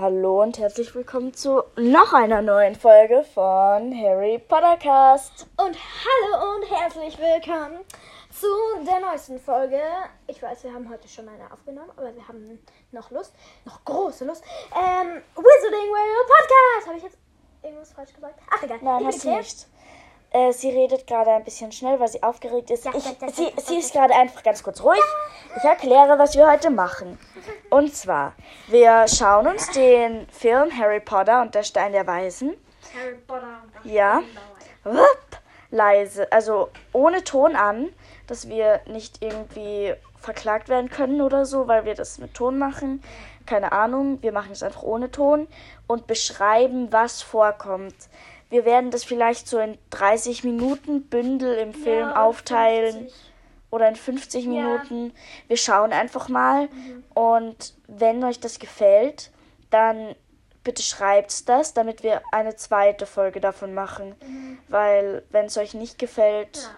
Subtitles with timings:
[0.00, 5.46] Hallo und herzlich willkommen zu noch einer neuen Folge von Harry Potter Cast.
[5.58, 7.80] Und hallo und herzlich willkommen
[8.30, 8.46] zu
[8.86, 9.78] der neuesten Folge.
[10.26, 12.58] Ich weiß, wir haben heute schon eine aufgenommen, aber wir haben
[12.92, 13.34] noch Lust,
[13.66, 14.42] noch große Lust.
[14.74, 16.86] Ähm, Wizarding World Podcast.
[16.86, 17.18] Habe ich jetzt
[17.62, 18.40] irgendwas falsch gesagt?
[18.56, 18.78] Ach egal.
[18.80, 19.66] Nein, Ich hast du nicht.
[20.32, 22.86] Äh, sie redet gerade ein bisschen schnell, weil sie aufgeregt ist.
[22.86, 23.02] Ich,
[23.34, 25.00] sie, sie ist gerade einfach ganz kurz ruhig.
[25.56, 27.18] Ich erkläre, was wir heute machen.
[27.68, 28.34] Und zwar,
[28.68, 32.56] wir schauen uns den Film Harry Potter und der Stein der Weisen
[32.94, 33.42] Harry Potter.
[33.64, 34.22] und das Ja.
[34.84, 35.02] Steinbauer.
[35.02, 35.40] wupp,
[35.72, 37.88] leise, also ohne Ton an,
[38.28, 43.02] dass wir nicht irgendwie verklagt werden können oder so, weil wir das mit Ton machen.
[43.46, 45.48] Keine Ahnung, wir machen es einfach ohne Ton
[45.88, 47.96] und beschreiben, was vorkommt.
[48.50, 53.14] Wir werden das vielleicht so in 30 Minuten Bündel im Film Ja, aufteilen 50.
[53.70, 54.50] oder in 50 Ja.
[54.50, 55.12] Minuten.
[55.48, 56.68] Wir schauen einfach mal
[57.14, 59.30] und wenn euch das gefällt,
[59.70, 60.14] dann
[60.64, 64.14] bitte schreibt das, damit wir eine zweite Folge davon machen.
[64.68, 66.70] Weil wenn es euch nicht gefällt, Ja.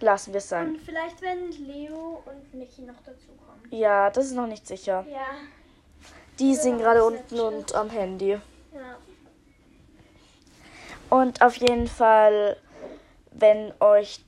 [0.00, 0.68] lassen wir es sein.
[0.74, 3.62] Und vielleicht werden Leo und Niki noch dazukommen.
[3.70, 5.04] Ja, das ist noch nicht sicher.
[5.10, 5.26] Ja.
[6.38, 8.38] Die sind gerade unten und am Handy.
[11.10, 12.56] Und auf jeden Fall,
[13.32, 14.20] wenn euch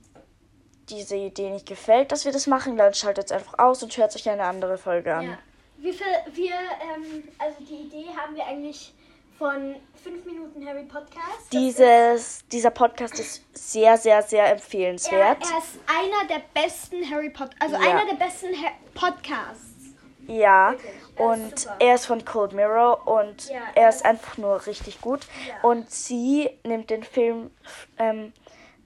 [0.89, 4.15] diese Idee nicht gefällt, dass wir das machen, dann schaltet es einfach aus und hört
[4.15, 5.23] euch eine andere Folge an.
[5.25, 5.37] Ja.
[5.81, 5.93] Viel
[6.33, 8.93] wir, ähm, also die Idee haben wir eigentlich
[9.39, 11.51] von 5 Minuten Harry Podcast.
[11.51, 15.37] Dieses, dieser Podcast ist sehr, sehr, sehr ist, er, empfehlenswert.
[15.41, 17.81] er ist einer der besten Harry Potter, also Ja.
[17.81, 19.65] einer der besten ha Podcasts.
[20.27, 25.01] Ja, Wirklich, und er ist von Cold Mirror und Ja, er ist einfach nur richtig
[25.01, 25.21] gut.
[25.47, 25.69] Ja.
[25.69, 27.51] Und sie nimmt den Film
[27.97, 28.33] ähm,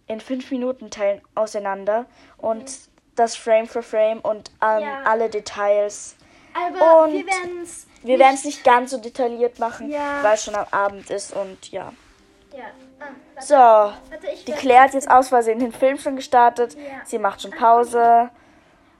[0.07, 2.05] in fünf Minuten Teilen auseinander
[2.37, 2.71] und
[3.15, 5.07] das Frame für Frame und ähm, Mhm.
[5.07, 6.15] Alle Details.
[6.53, 7.87] Aber Und wir werden es.
[8.03, 9.91] Wir es nicht ganz so detailliert machen,
[10.21, 11.91] weil es schon am Abend ist und ja.
[12.99, 16.77] Ah, warte, So, warte, die Claire hat jetzt aus Versehen den Film schon gestartet.
[17.03, 18.29] Sie macht schon Pause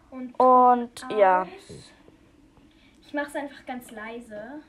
[0.09, 1.47] Und und ja.
[3.16, 4.62] Mache es einfach ganz leise.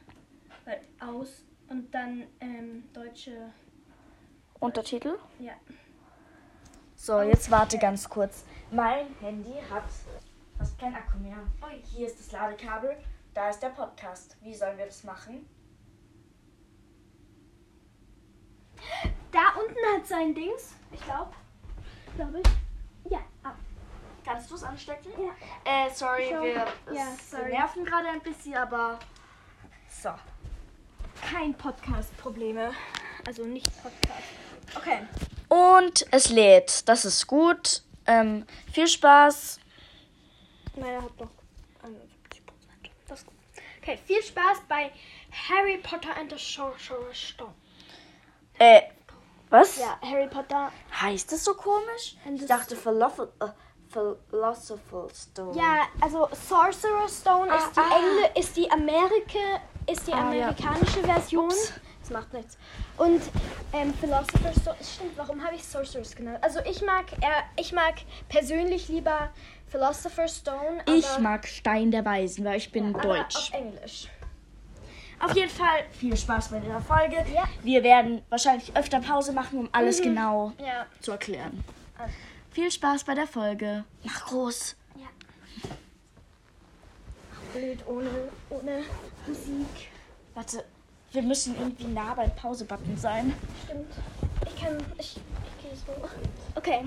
[0.64, 3.52] Weil aus und dann ähm, deutsche.
[4.60, 5.18] Untertitel?
[5.38, 5.52] Ja.
[6.94, 8.44] So, jetzt warte ganz kurz.
[8.70, 9.84] Mein Handy hat
[10.56, 11.36] fast kein Akku mehr.
[11.62, 12.96] Ui, hier ist das Ladekabel.
[13.34, 14.36] Da ist der Podcast.
[14.40, 15.46] Wie sollen wir das machen?
[19.30, 20.74] Da unten hat sein Dings.
[20.90, 21.32] Ich glaube.
[22.16, 22.65] Glaube ich.
[24.26, 25.12] Kannst du es anstecken?
[25.16, 25.86] Ja.
[25.86, 26.42] Äh, sorry, Schon.
[26.42, 26.66] wir, Ja,
[27.14, 27.50] es- wir sorry.
[27.52, 28.98] nerven gerade ein bisschen, aber
[29.88, 30.10] so.
[31.30, 32.72] Kein Podcast-Probleme.
[33.26, 34.24] Also nicht Podcast.
[34.76, 35.06] Okay.
[35.48, 36.88] Und es lädt.
[36.88, 37.82] Das ist gut.
[38.06, 39.58] Ähm, viel Spaß.
[40.76, 41.30] Meiner hat noch
[41.82, 42.42] 71
[43.08, 43.34] Das ist gut.
[43.80, 44.90] Okay, viel Spaß bei
[45.48, 47.54] Harry Potter and the Sorcerer's Stone.
[48.58, 48.82] Äh,
[49.50, 49.78] was?
[49.78, 50.72] Ja, Harry Potter.
[51.00, 52.16] Heißt das so komisch?
[52.34, 53.46] Ich dachte Philosoph äh,
[54.30, 55.56] Philosophical Stone.
[55.56, 57.96] Ja, also Sorcerer's Stone Ah, ist die ah.
[57.96, 59.38] Engl ist die Amerika
[59.86, 60.48] ist die Ah, ja.
[60.48, 61.44] amerikanische Version.
[61.46, 61.72] Ups.
[62.02, 62.56] Das macht nichts.
[62.98, 63.20] Und
[63.72, 66.38] ähm, Philosopher's Stone, stimmt, warum habe ich Sorcerer's genannt?
[66.42, 67.94] Also ich mag er, ich mag
[68.28, 69.30] persönlich lieber
[69.68, 73.36] Philosopher's Stone, aber, Ich mag Stein der Weisen, weil ich bin aber deutsch.
[73.36, 74.08] auf Englisch.
[75.18, 77.16] Auf jeden Fall viel Spaß bei dieser Folge.
[77.34, 77.44] Ja.
[77.62, 80.84] Wir werden wahrscheinlich öfter Pause machen, um alles genau Ja.
[81.00, 81.64] zu erklären.
[81.98, 82.12] Also.
[82.56, 83.84] Viel Spaß bei der Folge.
[84.02, 84.76] Mach groß.
[84.94, 85.08] Ja.
[87.52, 88.08] Blöd ohne,
[88.48, 88.82] ohne
[89.26, 89.90] Musik.
[90.34, 90.64] Warte,
[91.12, 93.36] wir müssen irgendwie nah beim Pause-Button sein.
[93.62, 93.92] Stimmt.
[94.46, 94.78] Ich kann.
[94.96, 96.08] Ich, ich gehe so.
[96.54, 96.86] Okay.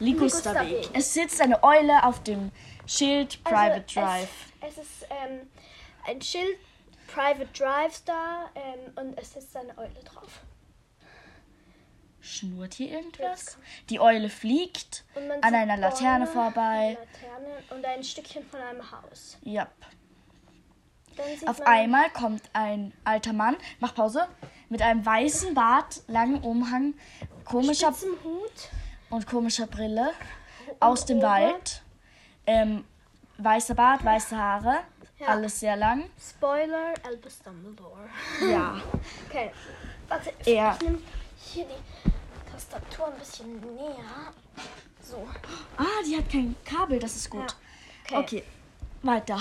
[0.00, 0.68] Ligusterweg.
[0.68, 0.98] Ligusterweg.
[0.98, 2.50] Es sitzt eine Eule auf dem
[2.88, 4.30] Schild Private also Drive.
[4.62, 5.48] Es, es ist ähm,
[6.08, 6.58] ein Schild
[7.06, 10.40] Private Drive da ähm, und es ist eine Eule drauf.
[12.20, 13.58] Schnurrt hier irgendwas?
[13.88, 15.04] Die Eule fliegt
[15.42, 16.98] an einer Laterne Bäume, vorbei.
[17.00, 19.38] Laterne und ein Stückchen von einem Haus.
[19.42, 19.68] Ja.
[21.46, 24.26] Auf einmal kommt ein alter Mann, mach Pause,
[24.70, 26.94] mit einem weißen Bart, langem Umhang,
[27.44, 28.70] komischer Hut.
[29.10, 30.12] und komischer Brille
[30.78, 31.82] aus dem Wald.
[32.46, 32.84] Ähm,
[33.38, 34.78] weißer Bart, weiße Haare,
[35.18, 35.26] Ja.
[35.28, 36.08] alles sehr lang.
[36.18, 38.08] Spoiler, Albus Dumbledore.
[38.48, 38.80] Ja.
[39.28, 39.50] Okay.
[40.08, 40.98] Warte, Er- ich nehme
[41.52, 44.32] hier die Tastatur ein bisschen näher.
[45.02, 45.26] So.
[45.76, 47.56] Ah, die hat kein Kabel, das ist gut.
[48.10, 48.18] Ja.
[48.20, 48.42] Okay,
[49.02, 49.38] weiter.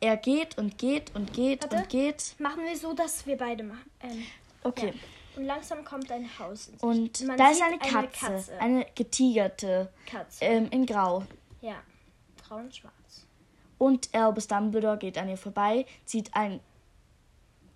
[0.00, 1.76] Er geht und geht und geht Warte.
[1.76, 2.34] und geht.
[2.38, 3.90] Machen wir so, dass wir beide machen.
[4.00, 4.24] Ähm,
[4.64, 4.88] Okay.
[4.88, 4.92] ja.
[5.36, 6.66] Und langsam kommt ein Haus.
[6.66, 6.82] in Sicht.
[6.82, 8.26] Und Man da ist eine Katze,
[8.58, 8.92] eine, Katze.
[8.96, 10.44] getigerte, Katze.
[10.44, 11.24] ähm, in Grau.
[11.60, 11.76] ja.
[12.46, 12.94] Grau und schwarz.
[13.76, 16.60] Und Albus Dumbledore geht an ihr vorbei, zieht ein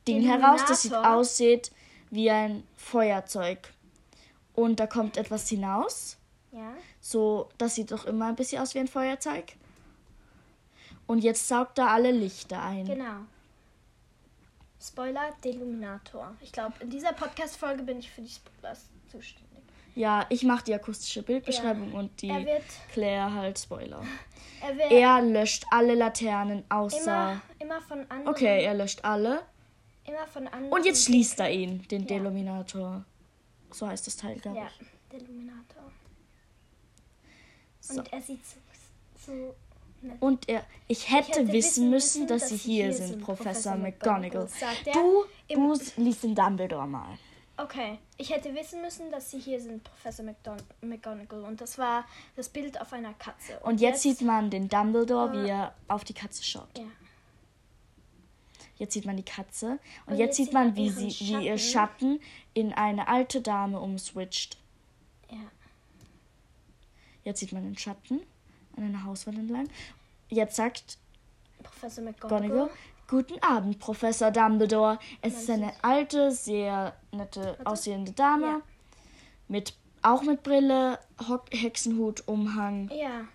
[0.09, 1.71] Ding heraus, das sieht aussieht
[2.13, 3.73] wie ein Feuerzeug.
[4.55, 6.19] Und da kommt etwas hinaus.
[6.53, 6.75] Ja.
[7.01, 9.55] So, das sieht doch immer ein bisschen aus wie ein Feuerzeug.
[11.07, 12.85] Und jetzt saugt er alle Lichter ein.
[12.85, 13.23] Genau.
[14.81, 16.35] Spoiler, Deluminator.
[16.41, 19.49] Ich glaube, in dieser Podcast-Folge bin ich für die Spoilers zuständig.
[19.95, 22.63] Ja, ich mache die akustische Bildbeschreibung und die wird,
[22.93, 24.03] Claire halt Spoiler.
[24.63, 27.01] er wird Er löscht alle Laternen außer.
[27.03, 28.29] immer, immer von anderen.
[28.29, 29.43] Okay, er löscht alle.
[30.05, 30.73] Immer von anderen.
[30.73, 32.07] Und jetzt schließt er ihn, den Ja.
[32.09, 33.05] Deluminator.
[33.71, 34.87] So heißt das Teil, glaube Ja, ich.
[35.11, 35.83] Deluminator.
[37.81, 37.99] So.
[38.01, 38.57] Und er sieht so,
[39.27, 39.55] so.
[40.21, 44.49] Und er, ich hätte, hätte wissen müssen, dass, sie hier sind, Professor Professor McGonagall,
[44.85, 45.27] McGonagall.
[45.49, 47.19] Du, du liest den Dumbledore mal.
[47.57, 51.45] Okay, ich hätte wissen müssen, dass sie hier sind, Professor McDon McGonagall.
[51.45, 53.59] Und das war das Bild auf einer Katze.
[53.63, 55.51] Und jetzt sieht man den Dumbledore, wie Äh.
[55.53, 56.77] er auf die Katze schaut.
[56.77, 56.85] Ja.
[58.77, 59.79] Jetzt sieht man die Katze.
[60.07, 62.21] Und, Und jetzt, sieht man, wie, sie, wie ihr Schatten
[62.55, 64.57] in eine alte Dame umswitcht.
[65.31, 65.37] Ja.
[67.25, 68.21] Jetzt sieht man den Schatten
[68.77, 69.69] an einer Hauswand entlang.
[70.29, 70.99] Jetzt sagt
[71.63, 72.71] Professor McGonagall.
[73.09, 74.99] Guten Abend, Professor Dumbledore.
[75.21, 78.47] Es ist eine alte, sehr nette aussehende Dame.
[78.47, 78.63] Ja.
[79.49, 80.99] Mit, auch mit Brille,
[81.51, 83.27] Hexenhut, Umhang, Ja.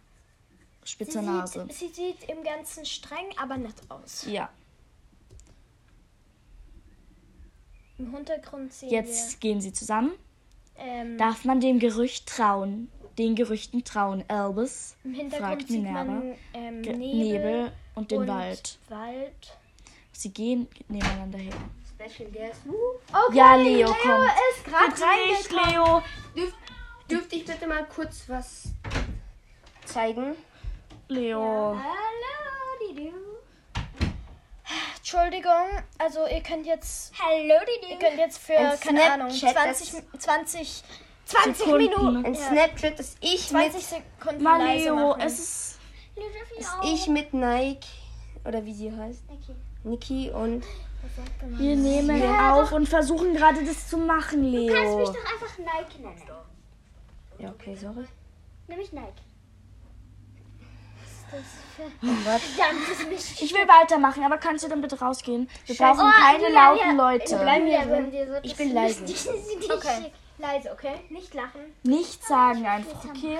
[0.83, 1.67] spitzer Sie Nase.
[1.69, 4.25] sieht, sie sieht im Ganzen streng, aber nett aus.
[4.27, 4.49] Ja,
[7.97, 10.11] Im Hintergrund sehen jetzt gehen sie zusammen.
[10.75, 10.85] wir.
[10.85, 12.89] Ähm, Darf man dem Gerücht trauen?
[13.17, 14.95] Den Gerüchten trauen, Albus?
[15.03, 16.03] Im Hintergrund fragt sieht Minerva.
[16.03, 18.77] man ähm, Nebel, Nebel und den und Wald.
[18.89, 19.57] Wald.
[20.11, 21.53] Sie gehen nebeneinander her.
[21.95, 22.61] Special Guest.
[23.11, 24.31] Okay, Ja, Leo kommt.
[24.51, 25.73] ist gerade reingekommen.
[25.73, 26.03] Leo!
[26.35, 26.53] Dürf,
[27.09, 28.65] dürfte ich bitte mal kurz was
[29.85, 30.35] zeigen?
[31.07, 31.39] Leo.
[31.41, 32.36] Hallo, Didu.
[35.09, 35.53] Entschuldigung,
[35.99, 37.53] also ihr könnt jetzt Hallo,
[37.89, 40.83] ihr könnt jetzt für Ein keine Ahnung Snapchat, 20 20
[41.23, 41.77] 20 Sekunden.
[41.77, 45.21] Minuten Ein ja, Snapchat, das ich mit, 20 Sekunden Mal leise Leo, machen.
[45.21, 45.79] es ist.
[46.57, 47.87] das ich mit Nike
[48.43, 49.23] oder wie sie heißt,
[49.85, 50.65] Niki und
[51.55, 54.75] Wir nehmen auf und versuchen gerade das zu machen, Leo.
[54.75, 56.21] einfach Nike nennen.
[57.39, 58.03] ja okay, sorry.
[58.67, 59.26] Nämlich Nike.
[63.39, 65.49] Ich will weitermachen, aber kannst du dann bitte rausgehen?
[65.65, 67.11] Wir brauchen Oh, keine ja, lauten ja.
[67.11, 67.37] Leute.
[67.37, 68.11] Bleiben wir Ja, drin.
[68.11, 69.05] so Ich das bin leise.
[69.73, 70.95] Okay, leise, okay?
[71.09, 71.61] Nicht lachen.
[71.83, 73.39] Nichts sagen einfach, okay?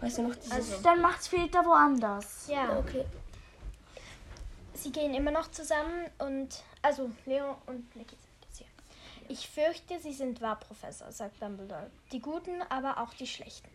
[0.00, 0.82] Weißt du noch dieses?
[0.82, 2.46] Dann macht's später woanders.
[2.48, 3.04] Ja, okay.
[4.74, 6.48] sie gehen immer noch zusammen und
[6.82, 8.66] also Leo und Niki sind jetzt hier.
[9.28, 11.88] Ich fürchte, sie sind wahr, Professor, sagt Dumbledore.
[12.10, 13.68] Die Guten, aber auch die Schlechten.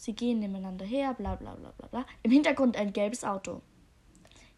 [0.00, 2.06] Sie gehen nebeneinander her, bla bla bla bla bla.
[2.22, 3.62] Im Hintergrund ein gelbes Auto.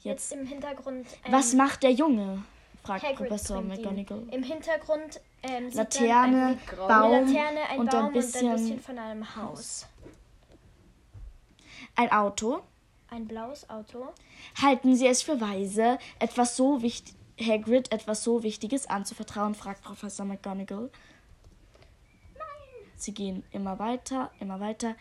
[0.02, 2.42] Jetzt Jetzt, im Hintergrund ein was macht der Junge?
[2.82, 3.62] fragt Hagrid Professor.
[3.62, 4.28] McGonagall.
[4.32, 8.98] Im Hintergrund ähm, Laterne, Baum Laterne, ein und Baum ein bisschen, und ein bisschen von
[8.98, 9.86] einem Haus.
[11.96, 12.60] ein Auto.
[13.08, 14.08] Ein blaues Auto.
[14.60, 19.54] Halten Sie es für weise, etwas so wichtig, Hagrid etwas so Wichtiges anzuvertrauen?
[19.54, 20.90] fragt Professor McGonagall.
[22.96, 24.94] Sie gehen immer weiter, immer weiter.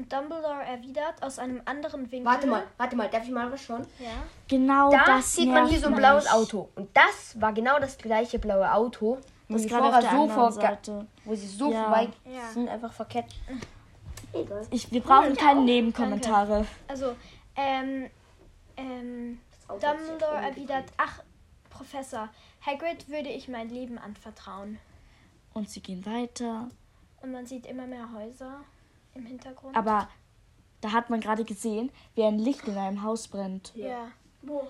[0.00, 2.24] Und Dumbledore erwidert aus einem anderen Winkel.
[2.24, 3.86] Warte mal, warte mal, darf ich mal was schauen?
[3.98, 4.08] Ja.
[4.48, 6.32] Genau Da das sieht man hier so ein blaues mich.
[6.32, 6.70] Auto.
[6.74, 11.06] Und das war genau das gleiche blaue Auto, wo Das sie gerade so vor, Seite.
[11.26, 11.82] wo sie so Ja.
[11.82, 12.48] vorbei Ja.
[12.50, 13.26] sind, einfach verkehrt.
[14.70, 16.64] Ich, wir brauchen keine Nebenkommentare.
[16.88, 17.14] Also,
[17.56, 18.08] ähm,
[18.78, 21.22] ähm, Dumbledore erwidert, ach,
[21.68, 22.30] Professor,
[22.64, 24.78] Hagrid würde ich mein Leben anvertrauen.
[25.52, 26.68] Und sie gehen weiter.
[27.20, 28.60] Und man sieht immer mehr Häuser
[29.14, 29.76] im Hintergrund.
[29.76, 30.08] Aber
[30.80, 33.72] da hat man gerade gesehen, wie ein Licht in einem Haus brennt.
[33.74, 34.10] ja.
[34.42, 34.66] Wo?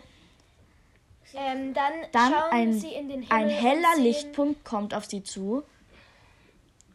[1.33, 5.23] Ähm, dann, Dann schauen ein, sie in den Himmel ein heller Lichtpunkt kommt auf sie
[5.23, 5.63] zu.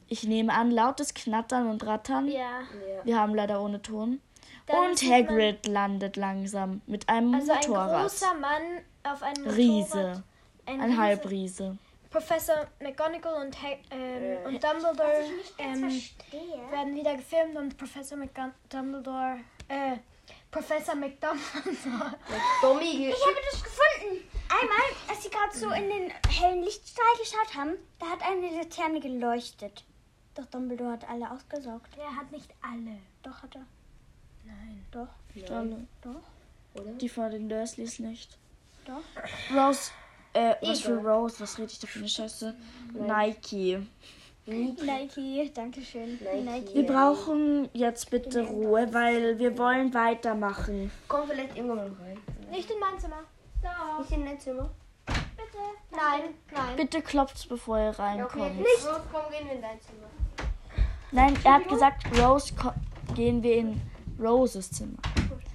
[0.10, 2.28] Ich nehme an, lautes Knattern und Rattern.
[2.28, 2.60] Ja.
[3.06, 4.20] Wir haben leider ohne Ton.
[4.68, 8.02] Dann und Hagrid landet langsam mit einem Also ein Motorrad.
[8.02, 8.62] großer Mann
[9.04, 9.58] auf einem Motorrad.
[9.58, 10.24] Riese.
[10.66, 11.02] Ein, Ein Riese.
[11.02, 11.78] Halbriese.
[12.10, 15.26] Professor McGonagall und, Hag ähm, und Dumbledore
[15.58, 16.02] ähm,
[16.72, 19.98] werden wieder gefilmt und Professor McGon Dumbledore, äh,
[20.52, 22.16] Professor McDumbledore.
[22.82, 24.24] Ich habe das gefunden.
[24.50, 29.00] Einmal, als sie gerade so in den hellen Lichtstrahl geschaut haben, da hat eine Laterne
[29.00, 29.84] geleuchtet.
[30.36, 31.90] Doch Dumbledore hat alle ausgesaugt.
[31.98, 32.98] Er hat nicht alle.
[33.24, 33.66] Doch, hat er.
[34.46, 34.86] Nein.
[34.92, 35.08] Doch,
[35.50, 35.88] Alle.
[36.02, 36.22] doch.
[37.00, 38.38] Die von den Dursleys nicht.
[38.86, 39.04] Doch.
[39.56, 39.92] Rose.
[40.36, 41.40] Äh, was für Rose?
[41.40, 42.54] Was rede ich da für eine Scheiße?
[42.94, 43.80] Nike.
[44.46, 46.20] Nike, danke schön.
[46.44, 46.74] Nike.
[46.76, 50.92] Wir brauchen jetzt bitte Ruhe, weil wir wollen weitermachen.
[51.08, 52.20] Komm vielleicht irgendwann mal rein.
[52.52, 53.24] Nicht in mein Zimmer.
[53.64, 54.00] Doch.
[54.00, 54.70] Nicht in dein Zimmer.
[55.08, 55.58] Bitte.
[55.92, 56.22] Nein,
[56.54, 56.76] nein.
[56.76, 58.02] Bitte klopft's, bevor ihr Okay.
[58.02, 58.58] reinkommt.
[58.58, 58.86] Nicht.
[58.86, 60.08] Rose, komm, gehen wir in dein Zimmer.
[61.12, 62.54] Nein, er hat gesagt, Rose,
[63.16, 63.82] gehen wir in
[64.20, 64.98] Roses Zimmer.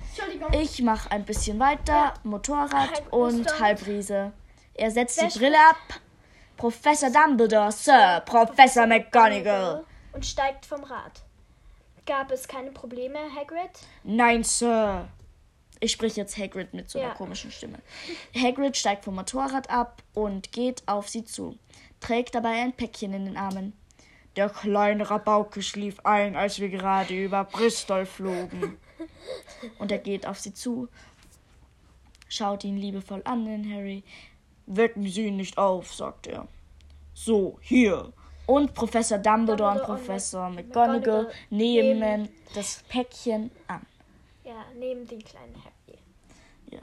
[0.09, 0.49] Entschuldigung.
[0.61, 3.61] Ich mache ein bisschen weiter, Motorrad Halb- und.
[3.61, 4.33] Halbriese.
[4.81, 6.01] Er setzt Wer die Brille ab.
[6.57, 9.85] Professor Dumbledore, Sir, Professor McGonagall.
[10.15, 11.23] Und steigt vom Rad.
[12.07, 13.71] Gab es keine Probleme, Hagrid?
[14.05, 15.07] Nein, Sir.
[15.81, 17.15] Ich spreche jetzt Hagrid mit so einer Ja.
[17.15, 17.79] komischen Stimme.
[18.35, 21.59] Hagrid steigt vom Motorrad ab und geht auf sie zu,
[22.01, 23.75] trägt dabei ein Päckchen in den Armen.
[24.37, 28.79] Der kleine Rabauke schlief ein, als wir gerade über Bristol flogen.
[29.79, 30.89] Und er geht auf sie zu,
[32.29, 34.05] schaut ihn liebevoll an, den Harry.
[34.67, 36.47] Wecken Sie ihn nicht auf, sagt er.
[37.15, 38.13] So, hier.
[38.47, 43.85] Und Professor Dumbledore, Dumbledore und und Professor Mac- McGonagall McGonagall nehmen nehmen- das Päckchen an.
[44.45, 45.99] Ja, neben den kleinen Harry.
[46.71, 46.81] Ja.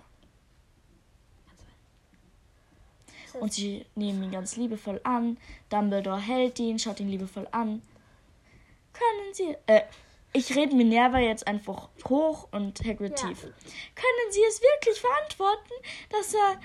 [3.40, 5.38] Und sie nehmen ihn ganz liebevoll an.
[5.70, 7.82] Dumbledore hält ihn, schaut ihn liebevoll an.
[8.94, 9.56] Können Sie.
[9.68, 9.82] Äh,
[10.34, 13.28] ich rede Minerva jetzt einfach hoch und Hagrid Ja.
[13.28, 13.42] tief.
[13.42, 15.74] Können Sie es wirklich verantworten,
[16.10, 16.60] dass er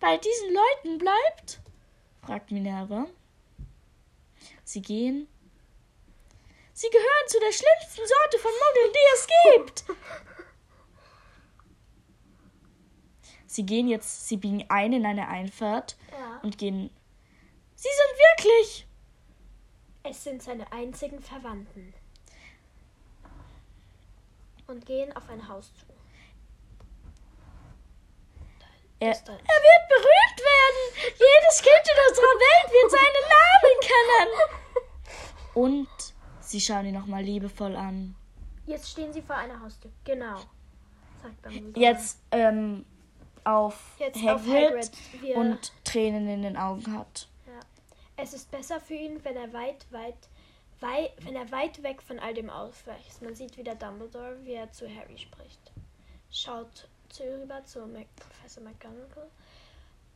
[0.00, 1.60] bei diesen Leuten bleibt?
[2.22, 3.06] fragt Minerva.
[4.64, 5.28] Sie gehen.
[6.72, 9.26] Sie gehören zu der schlimmsten Sorte von Muggeln, die es
[9.56, 9.84] gibt.
[13.46, 16.38] Sie gehen jetzt, sie biegen ein in eine Einfahrt Ja.
[16.42, 16.90] und gehen.
[17.74, 18.86] Sie sind wirklich.
[20.04, 21.94] Es sind seine einzigen Verwandten.
[24.66, 25.86] Und gehen auf ein Haus zu.
[29.00, 31.12] Er, er wird berühmt werden.
[31.12, 34.84] Jedes Kind in unserer Welt wird seinen Namen kennen.
[35.54, 35.88] Und
[36.40, 38.16] sie schauen ihn nochmal liebevoll an.
[38.66, 39.90] Jetzt stehen sie vor einer Haustür.
[40.04, 40.36] Genau.
[41.22, 41.76] Sagt.
[41.76, 42.84] Jetzt ähm,
[43.44, 45.36] auf Jetzt Hagrid, auf Hagrid.
[45.36, 47.28] Und Tränen in den Augen hat.
[47.46, 47.60] ja.
[48.16, 50.28] Es ist besser für ihn, wenn er weit, weit,
[50.80, 53.22] weit, wenn er weit weg von all dem aufwächst.
[53.22, 55.72] Man sieht wieder Dumbledore, wie er zu Harry spricht.
[56.30, 59.28] Schaut zu rüber zu Mac Professor McGonagall,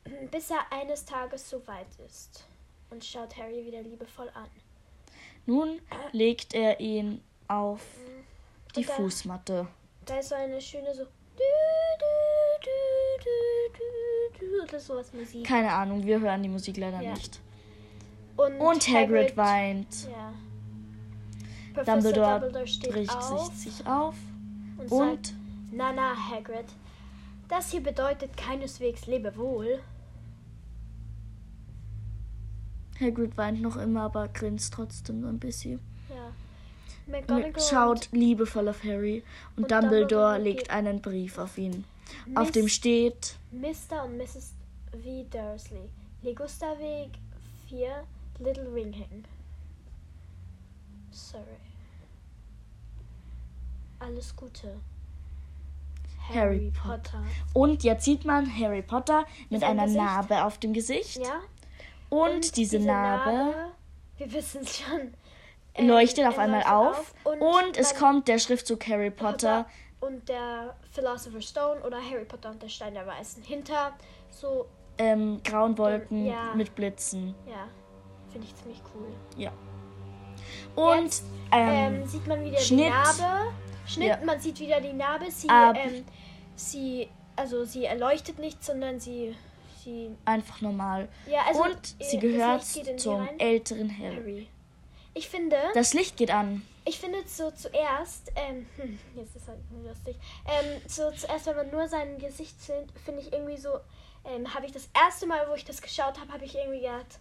[0.30, 2.44] bis er eines Tages so weit ist.
[2.90, 4.48] Und schaut Harry wieder liebevoll an.
[5.46, 5.80] Nun
[6.12, 7.80] legt er ihn auf
[8.76, 9.66] die Und dann- Fußmatte.
[10.04, 11.06] Da ist so eine schöne so.
[14.62, 15.46] Oder sowas Musik.
[15.46, 17.12] Keine Ahnung, wir hören die Musik leider Ja.
[17.14, 17.40] nicht.
[18.36, 20.08] Und, Und Hagrid weint.
[20.10, 20.32] Ja.
[21.74, 24.14] Professor Dumbledore, Dumbledore steht bricht auf sich, auf
[24.78, 25.34] und, und sagt,
[25.72, 26.66] na na Hagrid,
[27.52, 29.80] das hier bedeutet keineswegs Lebewohl.
[32.98, 35.80] Hagrid weint noch immer, aber grinst trotzdem so ein bisschen.
[36.08, 36.32] Ja.
[37.06, 39.22] McGonagall Schaut liebevoll auf Harry
[39.56, 41.84] und, und Dumbledore Dumbledore legt einen Brief auf ihn,
[42.26, 44.04] und auf Miss- dem steht Mr.
[44.04, 44.52] und Mrs.
[44.92, 45.24] V.
[45.30, 45.88] Dursley,
[46.22, 47.10] Ligusterweg
[47.68, 48.04] 4,
[48.38, 49.24] Little Ringham.
[51.10, 51.42] Sorry.
[53.98, 54.76] Alles Gute.
[56.28, 57.22] Harry Potter.
[57.52, 60.02] Und jetzt sieht man Harry Potter mit einer Gesicht.
[60.02, 61.18] Narbe auf dem Gesicht.
[61.18, 61.40] Ja?
[62.08, 63.54] Und, diese, Narbe,
[64.18, 65.14] wir wissen es schon.
[65.74, 67.14] ähm, leuchtet auf einmal leuchtet auf.
[67.24, 69.66] Und, es man- kommt der Schriftzug Harry Potter.
[70.00, 73.92] und der Philosopher's Stone oder Harry Potter und der Stein der Weißen hinter
[74.30, 74.66] so
[74.98, 76.52] Ähm, grauen Wolken Ja.
[76.54, 77.34] mit Blitzen.
[77.46, 77.66] ja
[78.30, 79.06] finde ich ziemlich cool
[80.74, 81.68] Und Jetzt, ähm,
[82.02, 82.86] ähm, sieht man wieder Schnitt.
[82.86, 83.52] die Narbe
[83.86, 84.18] Schnitt Ja.
[84.24, 85.76] man sieht wieder die Narbe sie Ab.
[85.78, 86.04] ähm,
[86.54, 89.34] sie also sie erleuchtet nicht sondern sie
[89.82, 91.08] sie einfach normal.
[91.26, 94.16] ja also Und äh, sie gehört zum älteren Harry.
[94.16, 94.48] Harry
[95.14, 96.62] ich finde Das Licht geht an.
[96.84, 101.70] Ich finde so zuerst, ähm, hm, jetzt ist halt lustig, ähm, so zuerst, wenn man
[101.70, 103.78] nur sein Gesicht sieht, finde ich irgendwie so,
[104.24, 107.18] ähm, habe ich das erste Mal, wo ich das geschaut habe, habe ich irgendwie gedacht,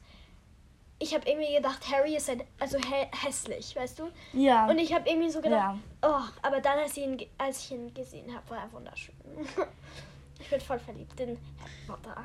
[1.02, 4.12] ich habe irgendwie gedacht, Harry ist halt, also hä hässlich, weißt du?
[4.34, 4.68] Ja.
[4.68, 6.08] Und ich habe irgendwie so gedacht, ja.
[6.08, 9.16] oh, aber dann, als ich ihn, als ich ihn gesehen habe, war er wunderschön.
[10.40, 11.30] ich bin voll verliebt in
[11.60, 12.24] Harry Potter.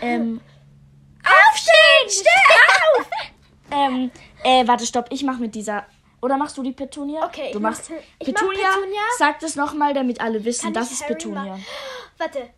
[0.00, 0.40] Ähm,
[1.24, 2.08] aufstehen!
[2.08, 3.10] Steh auf!
[3.72, 4.10] ähm,
[4.44, 5.06] äh, warte, stopp.
[5.10, 5.86] Ich mach mit dieser.
[6.20, 7.24] Oder machst du die Petunia?
[7.24, 8.68] Okay, du machst mach- ich mach Petunia.
[8.74, 9.00] Petunia.
[9.18, 11.58] Sag das nochmal, damit alle wissen, Kann das ist Harry Petunia.
[12.18, 12.50] Warte,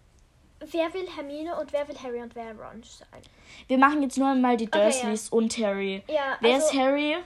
[0.60, 3.22] wer will Hermine und wer will Harry und wer Ron sein?
[3.66, 6.02] Wir machen jetzt nur mal die Okay, Dursleys und Harry.
[6.08, 7.16] Ja, Wer also- ist Harry?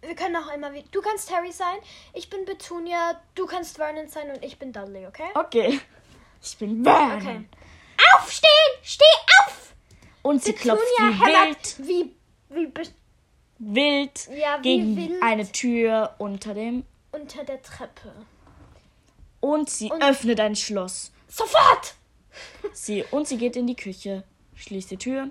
[0.00, 0.82] Wir können auch immer wie.
[0.90, 1.76] Du kannst Harry sein,
[2.12, 5.28] ich bin Petunia, du kannst Vernon sein und ich bin Dudley, okay?
[5.34, 5.80] Okay.
[6.42, 7.18] Ich bin Van.
[7.18, 7.44] Okay.
[8.16, 8.48] Aufstehen!
[8.82, 9.04] Steh
[9.44, 9.74] auf!
[10.22, 11.88] Und sie klopft Petunia wie hämmert wild.
[11.88, 12.16] wie
[12.50, 15.22] wie wild Ja, wie gegen wild.
[15.22, 18.12] eine Tür unter dem unter der Treppe.
[19.40, 21.12] und sie Und- öffnet ein Schloss.
[21.32, 21.94] Sofort!
[22.74, 24.22] Sie und sie geht in die Küche,
[24.54, 25.30] schließt die Tür.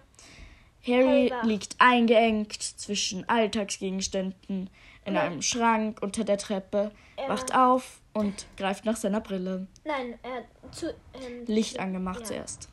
[0.85, 1.43] Harry wach.
[1.43, 4.69] liegt eingeengt zwischen Alltagsgegenständen
[5.05, 9.67] in einem Schrank unter der Treppe, Er- wacht auf und greift nach seiner Brille.
[9.83, 12.25] Nein, er zu ähm, Licht angemacht ja.
[12.25, 12.69] zuerst.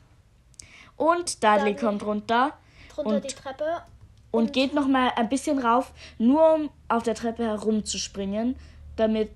[0.97, 2.57] Und Dudley Dudley- kommt runter
[2.97, 3.83] und- die Treppe.
[4.31, 8.55] und geht noch mal ein bisschen rauf, nur um auf der Treppe herumzuspringen,
[8.95, 9.31] damit,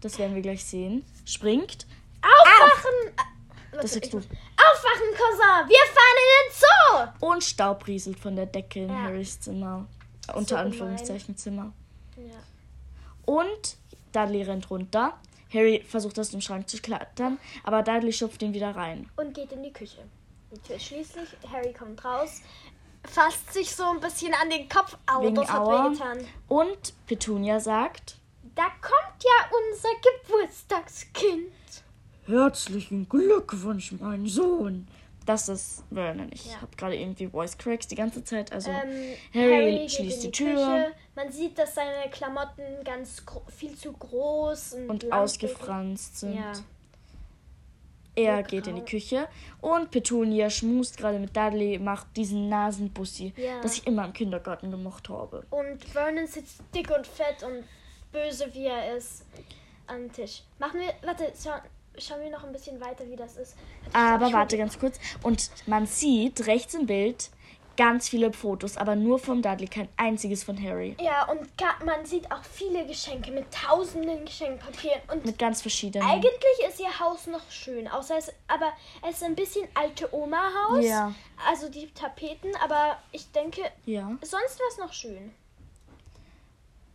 [0.00, 1.86] das werden wir gleich sehen, springt.
[2.22, 3.12] Aufwachen!
[3.16, 3.22] Ah,
[3.82, 4.18] Das sagst du.
[4.18, 5.68] Aufwachen, Cousin!
[5.68, 7.26] Wir fahren in den Zoo!
[7.26, 9.02] Und Staub rieselt von der Decke in Ja.
[9.02, 9.86] Harrys Zimmer.
[10.28, 10.66] Unter So gemein.
[10.66, 11.72] Anführungszeichen Zimmer.
[12.16, 12.34] Ja.
[13.26, 13.76] Und
[14.12, 15.18] Dudley rennt runter.
[15.52, 19.08] Harry versucht aus dem Schrank zu klettern, aber Dudley schupft ihn wieder rein.
[19.16, 20.04] Und geht in die Küche.
[20.50, 21.28] Die Tür schließlich.
[21.52, 22.40] Harry kommt raus.
[23.04, 24.96] Fasst sich so ein bisschen an den Kopf.
[25.06, 25.84] Au, Wegen das hat Aua.
[25.90, 26.26] wehgetan.
[26.48, 28.16] Und Petunia sagt,
[28.56, 31.52] Da kommt ja unser Geburtstagskind.
[32.26, 34.88] Herzlichen Glückwunsch, mein Sohn.
[35.24, 36.30] Das ist Vernon.
[36.32, 36.60] Ich Ja.
[36.60, 38.52] habe gerade irgendwie Voice Cracks die ganze Zeit.
[38.52, 40.92] Also Ähm, Harry, geht schließt in die Tür Küche.
[41.16, 46.36] Man sieht, dass seine Klamotten ganz gro- viel zu groß und, und ausgefranst sind.
[46.36, 46.52] Ja.
[48.14, 48.82] Er Und geht in die.
[48.82, 49.28] Küche
[49.60, 53.60] und Petunia schmust gerade mit Dudley, macht diesen Nasenbussi, Ja.
[53.60, 55.44] das ich immer im Kindergarten gemocht habe.
[55.50, 57.64] Und Vernon sitzt dick und fett und
[58.12, 59.26] böse, wie er ist,
[59.88, 60.42] am Tisch.
[60.58, 61.30] Machen wir, warte,
[61.98, 63.56] schauen wir noch ein bisschen weiter, wie das ist.
[63.92, 64.98] Aber warte ganz kurz.
[65.22, 67.30] Und man sieht rechts im Bild
[67.76, 70.96] ganz viele Fotos, aber nur vom Dudley, kein einziges von Harry.
[70.98, 71.40] Ja, und
[71.84, 75.00] man sieht auch viele Geschenke mit tausenden Geschenkpapieren.
[75.12, 76.08] Und Mit ganz verschiedenen.
[76.08, 78.72] eigentlich ist ihr Haus noch schön, außer es, aber
[79.06, 80.84] es ist ein bisschen alte Oma-Haus.
[80.86, 81.14] Ja.
[81.46, 84.08] Also die Tapeten, aber ich denke, Ja.
[84.22, 85.34] sonst war es noch schön.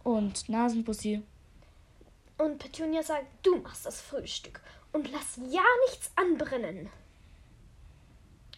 [0.03, 1.21] Und Nasenbussi.
[2.39, 4.61] Und Petunia sagt, du machst das Frühstück
[4.93, 6.89] und lass ja nichts anbrennen.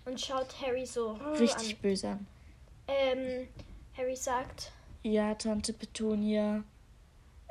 [0.06, 1.82] Und schaut Harry so Richtig an.
[1.82, 2.28] böse an.
[2.88, 3.48] Ähm,
[3.98, 4.72] Harry sagt,
[5.04, 6.64] Ja, Tante Petunia.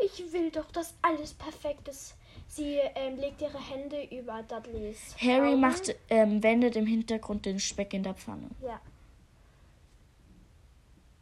[0.04, 2.14] ich will doch, dass alles perfekt ist.
[2.48, 5.60] Sie ähm, legt ihre Hände über Dudleys Harry Augen.
[5.60, 8.50] macht, ähm, wendet im Hintergrund den Speck in der Pfanne.
[8.62, 8.78] Ja.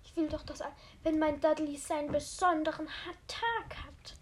[0.04, 0.60] Ich will doch, dass,
[1.04, 2.88] wenn mein Dudley seinen besonderen
[3.28, 4.14] Tag hat.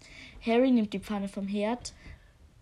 [0.45, 1.93] Harry nimmt die Pfanne vom Herd.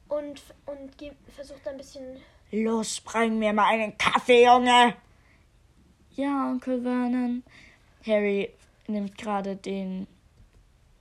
[0.10, 2.18] Und, und ge- versucht ein bisschen.
[2.52, 4.96] Los, bring mir mal einen Kaffee, Junge.
[6.16, 7.44] Ja, Onkel Vernon.
[8.06, 8.54] Harry
[8.88, 10.08] nimmt gerade den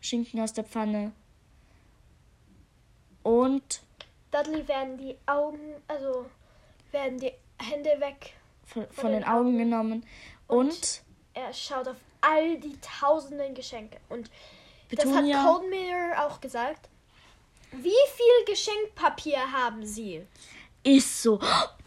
[0.01, 1.12] Schinken aus der Pfanne.
[3.23, 3.81] Und
[4.31, 6.27] Dudley werden die Augen, also
[6.90, 8.35] werden die Hände weg.
[8.64, 10.05] von, von den Augen genommen.
[10.49, 11.03] Und
[11.35, 13.99] Er schaut auf all die tausenden Geschenke.
[14.09, 14.31] Und
[14.90, 16.88] das Petunia- hat Cold Mirror auch gesagt.
[17.83, 20.27] Wie viel Geschenkpapier haben Sie?
[20.83, 21.41] ist so.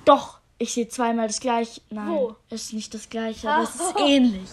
[0.04, 1.80] Doch, ich sehe zweimal das gleiche.
[1.90, 2.36] Nein, Wo?
[2.50, 4.00] es ist nicht das gleiche, aber es ist Oh.
[4.08, 4.50] ähnlich.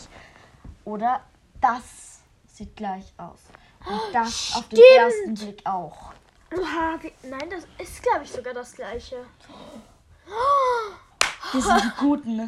[0.85, 1.20] Oder
[1.61, 3.40] das sieht gleich aus.
[3.85, 4.96] Und das auf den Stimmt.
[4.99, 6.12] ersten Blick auch.
[6.57, 9.27] Oha, wie, nein, das ist, glaube ich, sogar das gleiche.
[11.53, 12.46] Wir sind die Guten, ne?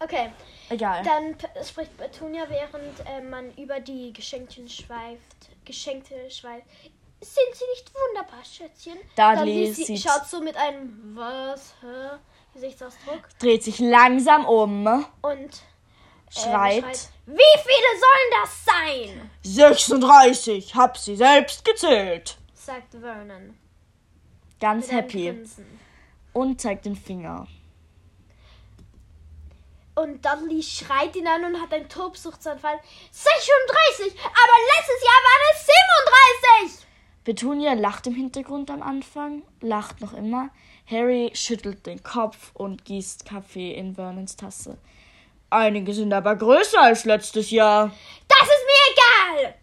[0.00, 0.30] Okay,
[0.70, 1.02] Egal.
[1.02, 5.50] dann spricht Petunia, während äh, man über die Geschenkchen schweift.
[5.64, 6.66] Geschenkte schweift.
[7.20, 8.98] Sind sie nicht wunderbar, Schätzchen?
[9.16, 11.74] Dudley sie, sieht- schaut so mit einem Was?
[11.80, 12.16] Hä?
[12.54, 14.86] Gesichtsausdruck Dreht sich langsam um.
[14.86, 15.50] und ähm,
[16.30, 17.08] Schreit.
[17.26, 19.30] Wie viele sollen das sein?
[19.42, 22.36] 36, hab sie selbst gezählt.
[22.54, 23.58] sagt Vernon.
[24.60, 25.44] Ganz mit happy.
[26.32, 27.46] Und zeigt den Finger.
[29.94, 32.78] Und Dudley schreit ihn an und hat einen Tobsuchtsanfall.
[33.10, 35.66] 36, aber letztes Jahr waren es
[36.70, 36.87] 37.
[37.28, 40.48] Petunia lacht im Hintergrund am Anfang, lacht noch immer.
[40.90, 44.78] Harry schüttelt den Kopf und gießt Kaffee in Vernons Tasse.
[45.50, 47.92] Einige sind aber größer als letztes Jahr.
[48.28, 49.54] Das ist mir egal.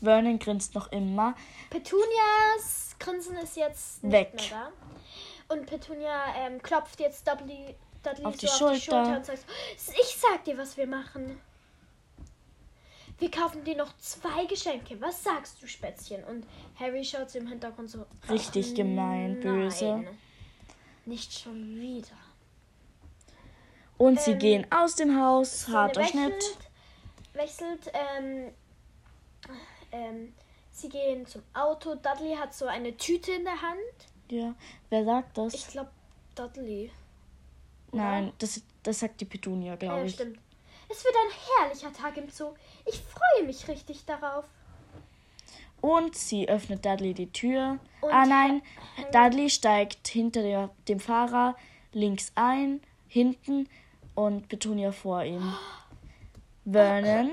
[0.00, 1.34] Vernon grinst noch immer.
[1.68, 4.54] Petunias Grinsen ist jetzt nicht Weg.
[5.48, 9.04] Und Petunia ähm, klopft jetzt Dudley, Dudley Auf die so auf die Schulter.
[9.04, 9.44] Schulter und sagt,
[9.76, 11.38] ich sag dir, was wir machen.
[13.18, 15.00] Wir kaufen dir noch zwei Geschenke.
[15.00, 16.24] Was sagst du, Spätzchen?
[16.24, 16.44] Und
[16.78, 18.04] Harry schaut so im Hintergrund so.
[18.28, 20.18] Richtig "Ach, gemein, böse." nein.
[21.04, 22.16] Nicht schon wieder.
[23.98, 25.68] Und sie Ähm, gehen aus dem Haus.
[25.68, 26.58] Harter Schnitt.
[27.34, 28.52] Wechselt, ähm,
[29.92, 30.34] ähm,
[30.70, 31.94] sie gehen zum Auto.
[31.94, 33.78] Dudley hat so eine Tüte in der Hand.
[34.30, 34.54] Ja.
[34.90, 35.54] Wer sagt das?
[35.54, 35.90] Ich glaube,
[36.34, 36.90] Dudley.
[37.92, 40.14] Nein, das, das sagt die Petunia, glaube Ja, ich.
[40.14, 40.38] stimmt.
[40.92, 42.52] Es wird ein herrlicher Tag im Zoo.
[42.84, 44.44] Ich freue mich richtig darauf.
[45.80, 47.78] Und sie öffnet Dudley die Tür.
[48.02, 48.62] Und ah nein,
[49.10, 51.56] Dudley steigt hinter der, dem Fahrer
[51.92, 53.68] links ein, hinten
[54.14, 55.54] und Petunia vor ihm.
[56.70, 57.32] Vernon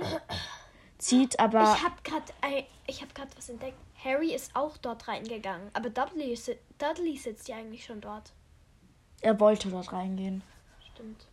[0.98, 1.64] zieht aber.
[1.64, 3.78] Ich habe gerade ich was entdeckt.
[4.04, 6.40] Harry ist auch dort reingegangen, aber Dudley,
[6.78, 8.32] Dudley sitzt ja eigentlich schon dort.
[9.20, 10.42] Er wollte dort reingehen.
[10.94, 11.28] Stimmt.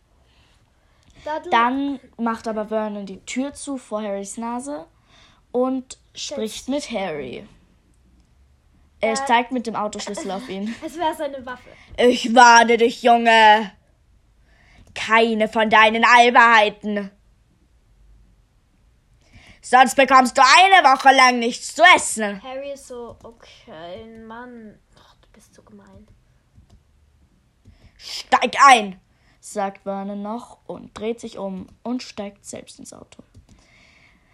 [1.25, 4.85] Dudley, Dann macht aber Vernon die Tür zu vor Harrys Nase
[5.51, 7.47] und spricht mit Harry.
[8.99, 9.25] Er Ja.
[9.25, 10.73] zeigt mit dem Autoschlüssel auf ihn.
[10.85, 11.69] es wäre seine Waffe.
[11.97, 13.71] Ich warne dich, Junge.
[14.95, 17.11] Keine von deinen Albernheiten.
[19.61, 22.41] Sonst bekommst du eine Woche lang nichts zu essen.
[22.41, 24.79] Harry ist so, okay, Mann.
[24.97, 26.07] Ach, du bist so gemein.
[27.97, 28.99] Steig ein,
[29.53, 33.23] sagt Vernon noch und dreht sich um und steigt selbst ins Auto.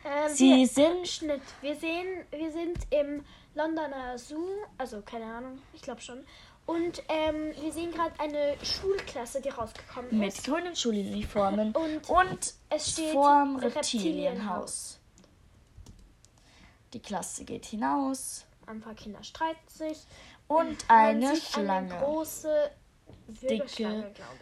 [0.06, 1.42] Ähm, Sie wir, sind Schnitt.
[1.62, 3.24] Wir sehen, wir sind im
[3.56, 4.48] Londoner Zoo,
[4.78, 6.26] also keine Ahnung, ich glaube schon.
[6.66, 10.46] Und ähm, wir sehen gerade eine Schulklasse, die rausgekommen mit ist.
[10.46, 13.76] grünen Schuluniformen Und und es steht vorm Reptilienhaus.
[13.76, 15.00] Reptilienhaus.
[16.94, 20.00] Die Klasse geht hinaus Ein paar Kinder streiten sich.
[20.48, 21.96] und eine Schlange.
[21.96, 22.72] Eine große
[23.28, 23.66] dicke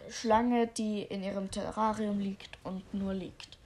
[0.08, 0.14] ich.
[0.14, 3.58] Schlange, die in ihrem Terrarium liegt und nur liegt.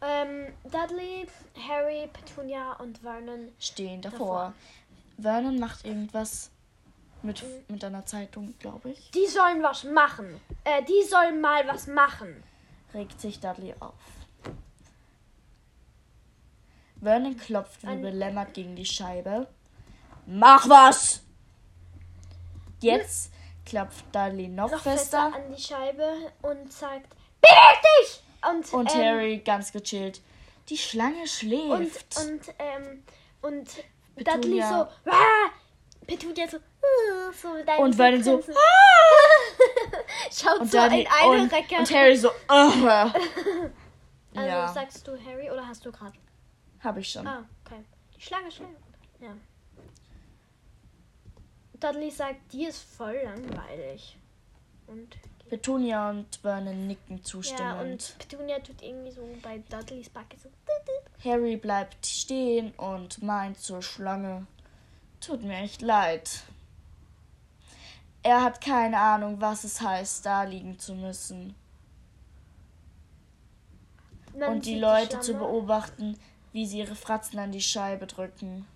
[0.00, 1.26] Ähm, Dudley,
[1.68, 3.52] Harry, Petunia und Vernon.
[3.58, 4.52] Stehen davor.
[5.20, 6.50] Vernon macht irgendwas
[7.22, 9.10] mit, mit einer Zeitung, glaube ich.
[9.12, 10.40] Die sollen was machen.
[10.64, 12.42] Äh, die sollen mal was machen.
[12.92, 13.94] Regt sich Dudley auf.
[17.00, 19.48] Vernon klopft wie belämmert gegen die Scheibe.
[20.26, 21.22] Mach was!
[22.80, 23.31] Jetzt
[23.72, 25.30] klopft Dudley noch, Noch fester.
[25.30, 27.08] fester an die Scheibe und sagt,
[27.40, 28.22] beweg dich!
[28.46, 30.20] Und, Und ähm, Harry ganz gechillt.
[30.68, 32.16] Die Schlange und, schläft.
[32.18, 33.02] und, ähm,
[33.40, 33.68] und
[34.14, 34.36] Petunia.
[34.36, 35.50] Dudley so, Wah!
[36.06, 37.48] Petunia so, "Uh", so
[37.82, 38.54] Und Vernon so, Grinsen.
[40.32, 41.76] Schaut und, so Dudley, in eine und, Recke.
[41.76, 42.32] und Harry so, uh.
[42.50, 46.12] also ja, sagst du Harry oder hast du gerade?
[46.80, 47.26] habe ich schon.
[47.26, 47.82] Ah, okay.
[48.16, 48.72] Die Schlange schläft.
[49.20, 49.30] Ja.
[51.82, 54.16] Dudley sagt, die ist voll langweilig.
[54.86, 55.16] Und
[55.48, 57.80] Petunia und Vernon nicken ja, zustimmend.
[57.80, 60.48] und Petunia tut irgendwie so bei Dudleys Backe so.
[61.22, 64.46] Harry bleibt stehen und meint zur Schlange.
[65.20, 66.44] Tut mir echt leid.
[68.22, 71.54] Er hat keine Ahnung, was es heißt, da liegen zu müssen.
[74.38, 76.18] Man und die Leute zu Schlange, beobachten,
[76.52, 78.66] wie sie ihre Fratzen an die Scheibe drücken.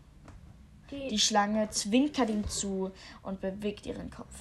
[0.91, 4.35] Die, Schlange zwinkert ihm zu und bewegt ihren Kopf.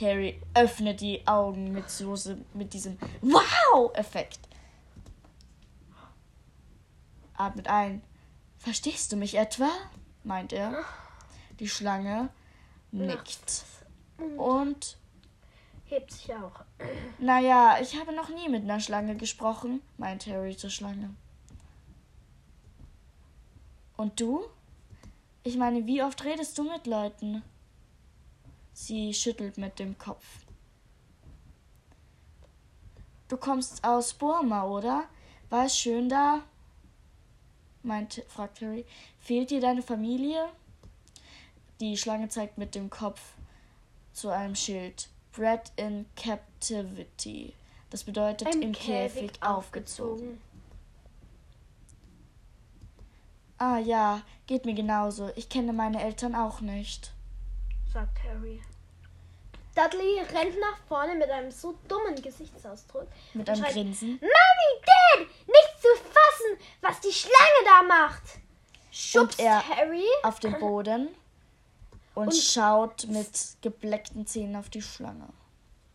[0.00, 2.16] Harry öffnet die Augen mit, so,
[2.52, 4.40] mit diesem Wow-Effekt.
[7.34, 8.02] Atmet ein.
[8.58, 9.68] Verstehst du mich etwa?
[10.22, 10.84] meint er.
[11.58, 12.30] Die Schlange
[12.92, 13.64] nickt.
[14.36, 14.96] Und,
[15.84, 16.64] hebt sich auch.
[17.18, 21.14] naja, ich habe noch nie mit einer Schlange gesprochen, meint Harry zur Schlange.
[23.96, 24.44] Und du?
[25.46, 27.42] Ich meine, wie oft redest du mit Leuten?
[28.72, 30.24] Sie schüttelt mit dem Kopf.
[33.28, 35.04] Du kommst aus Burma, oder?
[35.50, 36.42] War es schön da?
[37.82, 38.86] meint, fragt Harry.
[39.18, 40.48] Fehlt dir deine Familie?
[41.80, 43.20] Die Schlange zeigt mit dem Kopf
[44.12, 45.08] zu einem Schild.
[45.32, 47.52] Bred in captivity.
[47.90, 50.40] Das bedeutet im, Käfig, aufgezogen.
[53.58, 55.30] Ah ja, geht mir genauso.
[55.36, 57.12] Ich kenne meine Eltern auch nicht.
[57.92, 58.60] sagt Harry.
[59.76, 63.08] Dudley rennt nach vorne mit einem so dummen Gesichtsausdruck.
[63.32, 64.10] Mit einem schreit, Grinsen.
[64.20, 68.22] Mami, Dad, nicht zu fassen, was die Schlange da macht.
[68.92, 71.08] Schubst er- Harry Auf den Boden
[72.14, 75.28] und, Und- schaut mit gebleckten Zähnen auf die Schlange.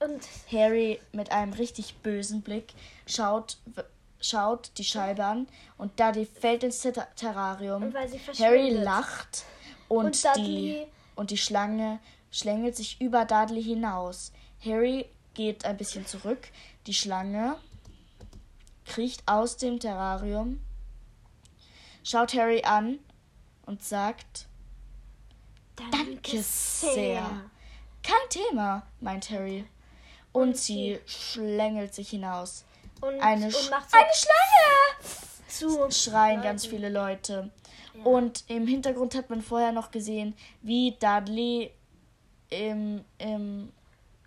[0.01, 2.73] und Harry mit einem richtig bösen Blick
[3.05, 3.57] schaut,
[4.21, 7.93] schaut die Scheibe an und Dudley fällt ins Ter Terrarium.
[8.39, 9.45] Harry lacht
[9.87, 11.99] und, Und die, und die Schlange
[12.31, 14.31] schlängelt sich über Dudley hinaus.
[14.63, 16.49] Harry geht ein bisschen zurück.
[16.85, 17.55] Die Schlange
[18.85, 20.59] kriecht aus dem Terrarium,
[22.03, 22.99] schaut Harry an
[23.65, 24.47] und sagt,
[25.91, 27.23] Danke sehr.
[28.03, 29.65] Kein Thema, meint Harry.
[30.31, 32.65] Und sie schlängelt sich hinaus.
[33.01, 35.19] Und, Eine, und macht so eine Schlange!
[35.49, 35.91] zu.
[35.91, 36.75] Schreien ganz Leuten.
[36.75, 37.49] viele Leute.
[38.03, 41.73] Und im Hintergrund hat man vorher noch gesehen, wie Dudley
[42.49, 43.73] im, im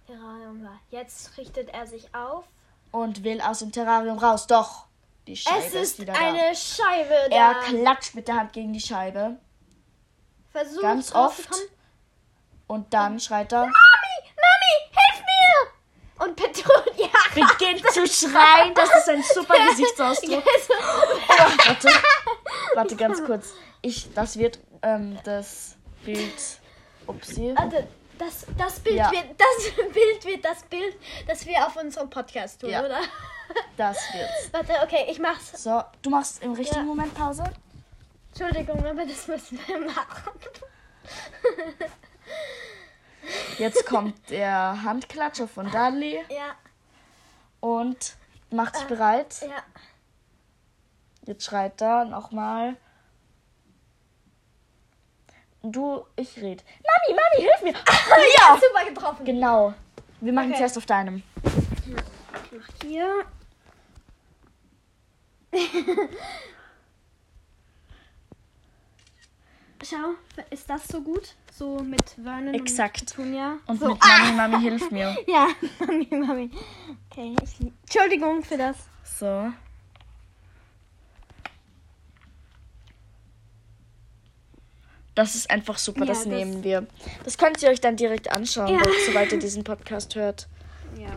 [0.07, 0.79] Terrarium war.
[0.91, 2.45] Jetzt richtet er sich auf.
[2.91, 4.47] Und will aus dem Terrarium raus.
[4.47, 4.85] Doch,
[5.27, 7.37] die Scheibe es ist ist wieder eine Scheibe da.
[7.37, 7.61] Er da.
[7.61, 9.39] klatscht mit der Hand gegen die Scheibe.
[10.51, 11.49] Versucht ganz oft.
[12.67, 13.73] Und dann schreit er, Mami,
[14.37, 16.27] Mami, hilf mir!
[16.27, 16.92] Und Petunia.
[17.35, 18.75] Beginnt zu schreien.
[18.75, 20.43] Das ist ein super Gesichtsausdruck.
[20.45, 21.35] Oh,
[21.67, 21.89] warte,
[22.75, 23.53] warte ganz kurz.
[23.83, 26.35] Ich, das wird ähm, das Bild.
[27.07, 27.53] Upsi.
[27.57, 29.11] Warte, das, das, Bild Ja.
[29.11, 32.85] wird, das Bild wird das Bild, das wir auf unserem Podcast tun, Ja.
[32.85, 33.01] oder?
[33.77, 34.53] Das wird's.
[34.53, 35.63] Warte, okay, ich mach's.
[35.63, 36.87] So, du machst im richtigen Ja.
[36.87, 37.45] Moment Pause.
[38.33, 40.33] Entschuldigung, aber das müssen wir machen.
[43.59, 46.55] Jetzt kommt der Handklatscher von Dudley Ja,
[47.63, 48.17] und
[48.51, 49.41] macht sich bereit.
[49.43, 49.63] ja.
[51.25, 52.77] Jetzt schreit er nochmal.
[55.63, 56.65] Du, ich red.
[56.83, 57.73] Mami, Mami, hilf mir.
[58.39, 59.25] ja, Super getroffen.
[59.25, 59.73] genau.
[60.21, 60.59] Wir machen Okay.
[60.59, 61.23] zuerst auf deinem.
[62.83, 63.25] Hier.
[69.85, 70.15] Schau,
[70.51, 71.35] ist das so gut?
[71.55, 73.03] So mit Vernon Exakt.
[73.03, 73.59] und Petunia.
[73.67, 73.89] Und so.
[73.91, 75.15] mit Mami, Mami, hilf mir.
[75.27, 75.49] Ja,
[75.81, 76.51] Mami, Mami.
[77.11, 78.77] Okay, ich, Entschuldigung für das.
[79.05, 79.53] So.
[85.15, 86.87] Das ist einfach super, Ja, das, das- nehmen wir.
[87.25, 88.81] Das könnt ihr euch dann direkt anschauen, Ja.
[89.07, 90.49] sobald ihr diesen Podcast hört.
[90.99, 91.11] Ja.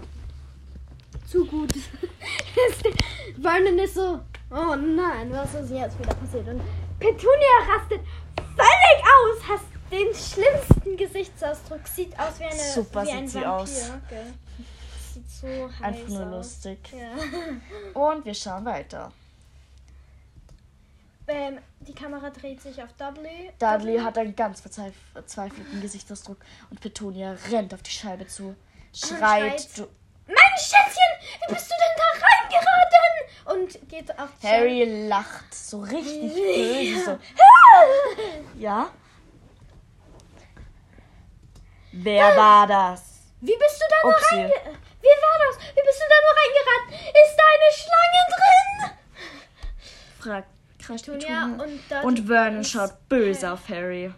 [1.27, 1.71] Zu gut.
[3.41, 4.19] Vernon ist so,
[4.51, 6.47] oh nein, was ist jetzt wieder passiert?
[6.47, 6.61] Und
[6.99, 8.01] Petunia rastet
[8.35, 13.35] völlig aus, hast den schlimmsten Gesichtsausdruck, sieht aus wie eine Super wie sieht ein sie
[13.41, 13.53] Vampir.
[13.53, 13.91] aus.
[14.09, 14.33] Gell?
[15.13, 16.31] Sieht so heiß Einfach nur aus.
[16.35, 16.79] lustig.
[16.93, 17.99] Ja.
[18.01, 19.11] Und wir schauen weiter.
[21.27, 23.51] Ähm, die Kamera dreht sich auf Dudley.
[23.57, 26.37] Dudley hat einen ganz verzweif- verzweifelten Gesichtsausdruck
[26.69, 28.55] und Petunia rennt auf die Scheibe zu,
[28.93, 29.61] schreit.
[29.61, 29.77] schreit.
[29.77, 29.87] Du,
[30.27, 33.63] Mein Schätzchen, wie bist du denn da reingeraten?
[33.63, 37.05] Und geht auf die Harry lacht so richtig böse.
[37.05, 38.59] So.
[38.59, 38.89] Ja?
[41.97, 43.19] Wer war das?
[43.41, 44.35] Wie bist du da Upsi.
[44.35, 44.77] reingeraten?
[45.01, 45.57] Wie war das?
[45.75, 46.93] Wie bist du da nur reingeraten?
[47.07, 48.91] Ist da eine Schlange drin?
[50.19, 54.11] fragt kreischt Petunia und Und Vernon schaut böse auf Harry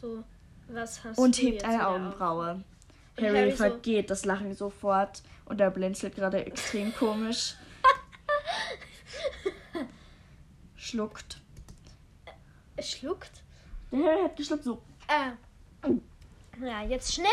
[0.00, 0.24] So,
[0.68, 2.62] was hast und du hebt eine Augenbraue.
[3.20, 7.54] Harry, Harry so- vergeht das Lachen sofort und er blinzelt gerade extrem komisch.
[10.76, 11.40] Schluckt.
[12.76, 13.42] Es schluckt.
[13.90, 14.82] Der Harry hat geschluckt so.
[15.08, 15.88] Äh.
[16.60, 17.28] Ja, jetzt Schnitt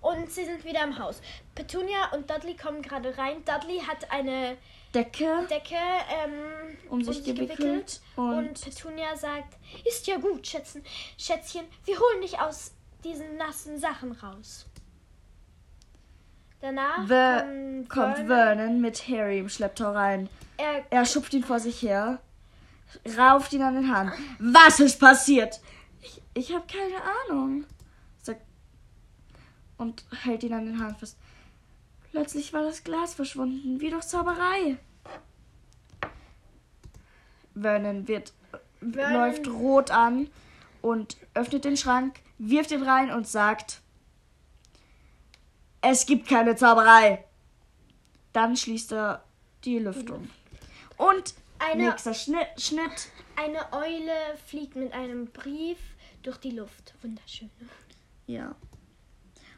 [0.00, 1.20] und sie sind wieder im Haus.
[1.54, 3.44] Petunia und Dudley kommen gerade rein.
[3.44, 4.56] Dudley hat eine
[4.94, 10.84] Decke Decke ähm, um sich gewickelt Und, und Petunia sagt, ist ja gut, Schätzen.
[11.18, 14.66] Schätzchen, wir holen dich aus diesen nassen Sachen raus.
[16.60, 18.26] Danach Ver kommt, kommt Vernon.
[18.56, 20.28] Vernon mit Harry im Schlepptau rein.
[20.56, 22.20] Er, Er schupft ihn vor sich her,
[23.18, 24.12] rauft ihn an den Haaren.
[24.38, 25.60] Was ist passiert?
[26.00, 27.66] Ich, ich habe keine Ahnung.
[29.76, 31.16] Und hält ihn an den Haaren fest.
[32.12, 34.76] Plötzlich war das Glas verschwunden, wie durch Zauberei.
[37.54, 38.32] Vernon wird
[38.80, 40.28] Vernon- läuft rot an
[40.82, 43.80] und öffnet den Schrank, wirft ihn rein und sagt:
[45.80, 47.24] Es gibt keine Zauberei.
[48.32, 49.24] Dann schließt er
[49.64, 50.28] die Lüftung.
[50.96, 53.08] Und Eine- nächster Schnitt, Schnitt.
[53.36, 54.12] eine Eule
[54.46, 55.78] fliegt mit einem Brief
[56.22, 56.94] durch die Luft.
[57.02, 57.50] Wunderschön.
[58.26, 58.54] Ja.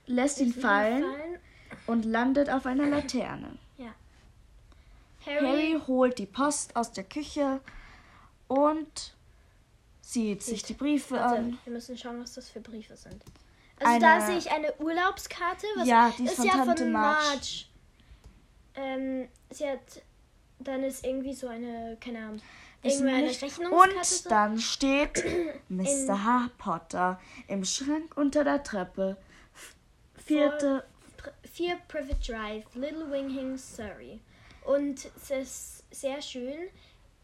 [0.07, 1.39] Lässt ihn fallen Fallen.
[1.87, 3.59] und landet auf einer Laterne.
[5.25, 7.59] Harry, Harry holt die Post aus der Küche
[8.47, 9.13] und
[10.01, 11.59] sieht sich die Briefe Warte, an.
[11.65, 13.21] wir müssen schauen, was das für Briefe sind.
[13.81, 15.67] Also Eine- da sehe ich eine Urlaubskarte.
[15.75, 17.27] Was Ja, die ist ist von ja Tante von Marge.
[17.27, 17.65] Marge.
[18.77, 19.81] Ähm, sie hat,
[20.61, 22.41] dann ist irgendwie so eine, keine Ahnung.
[22.85, 25.25] Und dann steht
[25.69, 26.23] Mr.
[26.25, 29.17] Harry Potter im Schrank unter der Treppe.
[30.27, 30.85] Vierte.
[31.17, 34.21] Pri- 4 Privet Drive, Little Winging, Surrey.
[34.65, 36.69] Und es ist sehr schön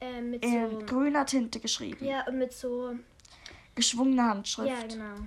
[0.00, 2.04] äh, mit in so, grüner Tinte geschrieben.
[2.04, 2.94] ja, und mit so,
[3.74, 4.68] Geschwungene Handschrift.
[4.68, 5.26] ja, genau.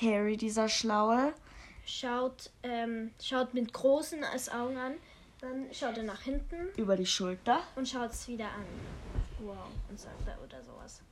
[0.00, 1.34] Harry, dieser Schlaue,
[1.86, 4.94] Schaut, ähm, schaut mit großen Augen an.
[5.40, 7.60] Dann schaut er nach hinten über die Schulter.
[7.76, 8.64] und schaut es wieder an.
[9.40, 9.68] Wow.
[9.90, 11.02] Und sagt er oder sowas.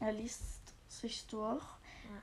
[0.00, 1.62] Er liest sich durch.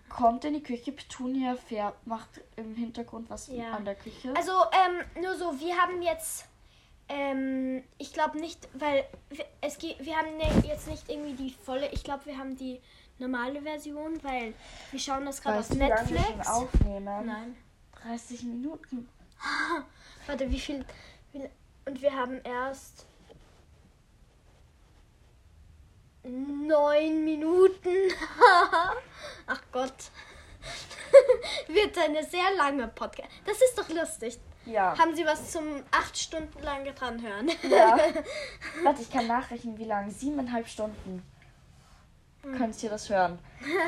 [0.09, 0.91] Kommt in die Küche.
[0.91, 3.71] Petunia färbt, macht im Hintergrund was Ja.
[3.71, 4.33] an der Küche.
[4.35, 6.45] Also, ähm, nur so, wir haben jetzt,
[7.09, 11.51] ähm, ich glaube nicht, weil wir, es geht, wir haben ne, jetzt nicht irgendwie die
[11.51, 12.79] volle, ich glaube, wir haben die
[13.19, 14.53] normale Version, weil
[14.91, 16.47] wir schauen das gerade auf Netflix.
[16.47, 17.25] aufnehmen?
[17.25, 17.55] Nein.
[18.03, 19.09] 30 Minuten.
[20.27, 20.85] Warte, wie viel,
[21.33, 21.41] wie,
[21.85, 23.05] und wir haben erst
[26.27, 27.95] neun Minuten.
[29.47, 30.11] Ach Gott.
[31.67, 33.29] Wird eine sehr lange Podcast.
[33.45, 34.37] Das ist doch lustig.
[34.65, 34.97] Ja.
[34.97, 37.49] Haben Sie was zum acht Stunden lang dran hören?
[37.69, 37.97] ja.
[38.83, 40.11] Warte, ich kann nachrechnen, wie lange.
[40.11, 41.23] Siebeneinhalb Stunden.
[42.43, 42.57] Hm.
[42.57, 43.39] Könnt ihr das hören?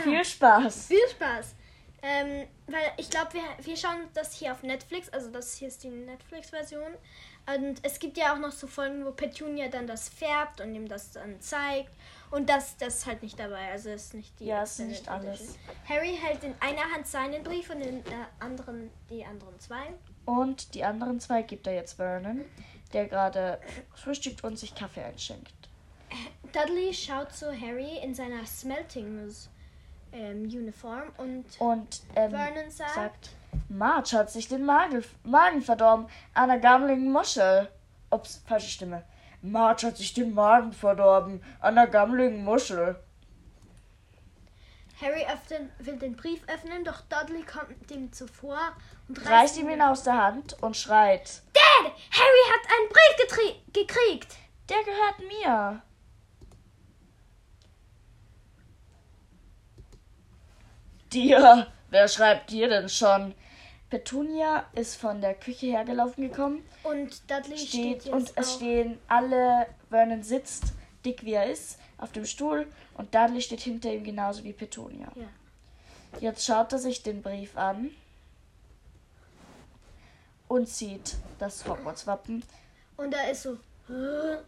[0.04, 0.88] Viel Spaß.
[0.88, 1.56] Viel Spaß.
[2.02, 5.10] Ähm, weil ich glaube, wir, wir schauen das hier auf Netflix.
[5.10, 6.93] Also das hier ist die Netflix-Version.
[7.54, 10.88] Und es gibt ja auch noch so Folgen, wo Petunia dann das färbt und ihm
[10.88, 11.91] das dann zeigt.
[12.32, 13.72] Und das, das ist halt nicht dabei.
[13.72, 14.46] Also ist nicht die.
[14.46, 15.39] Ja, ist nicht alles.
[15.42, 15.58] Edition.
[15.88, 19.94] Harry hält in einer Hand seinen Brief und in der anderen die anderen zwei.
[20.26, 22.46] Und die anderen zwei gibt er jetzt Vernon,
[22.94, 23.60] der gerade
[23.96, 25.54] frühstückt und sich Kaffee einschenkt.
[26.52, 29.50] Dudley schaut zu Harry in seiner Smeltings
[30.12, 33.30] ähm, Uniform und Und ähm, Vernon sagt, sagt,
[33.70, 37.70] Marge hat sich den Magen, Magen verdorben an einer gammeligen Muschel.
[38.12, 39.04] Ups, falsche Stimme.
[39.41, 42.99] Marge hat sich den Magen verdorben an einer gammeligen Muschel.
[45.02, 48.60] Harry öffnen, will den Brief öffnen, doch Dudley kommt ihm zuvor
[49.08, 51.93] und Reißt ihm ihn aus der Hand und schreit, Dad!
[52.12, 54.36] Harry hat einen Brief gekriegt!
[54.69, 55.82] der gehört mir.
[61.12, 61.67] Dir?
[61.89, 63.34] Wer schreibt dir denn schon?
[63.89, 69.67] Petunia ist von der Küche hergelaufen gekommen Und Dudley steht, steht und es stehen alle,
[69.89, 70.73] Vernon sitzt,
[71.04, 75.12] dick wie er ist, auf dem Stuhl und Dudley steht hinter ihm genauso wie Petunia.
[75.15, 75.28] Ja.
[76.19, 77.91] Jetzt schaut er sich den Brief an
[80.47, 82.43] und sieht das Hogwarts-Wappen.
[82.97, 83.58] Und da ist so,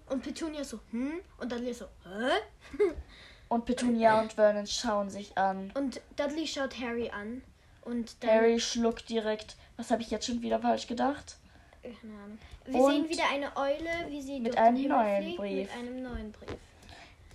[0.10, 1.22] und Petunia so, hm?
[1.40, 2.84] Und Dudley so, hä?
[3.48, 5.72] Und Petunia und Vernon schauen sich an.
[5.74, 7.44] Und Dudley schaut Harry an.
[7.82, 9.56] Und Harry schluckt direkt.
[9.78, 11.38] Was habe ich jetzt schon wieder falsch gedacht?
[11.82, 12.38] Keine Ahnung.
[12.66, 15.68] Wir Und sehen wieder eine Eule, wie sie mit einem neuen fliegt, Brief.
[15.68, 16.58] Mit einem neuen Brief.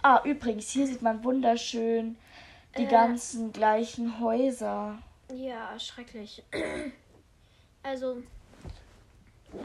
[0.02, 2.16] Ah, übrigens, hier sieht man wunderschön
[2.78, 2.87] die Äh.
[2.87, 4.98] ganzen gleichen Häuser.
[5.35, 6.42] Ja, schrecklich.
[7.82, 8.16] Also,
[9.52, 9.61] ja.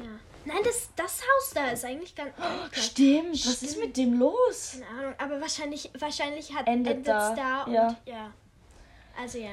[0.46, 2.36] Nein, das, das Haus da ist eigentlich ganz.
[2.38, 2.84] ganz klein.
[2.84, 4.74] Stimmt, was ist mit dem los?
[4.74, 7.98] Keine Ahnung, aber wahrscheinlich, wahrscheinlich hat Endet endet's da, da, und ja.
[8.06, 8.32] ja.
[9.20, 9.50] Also ja.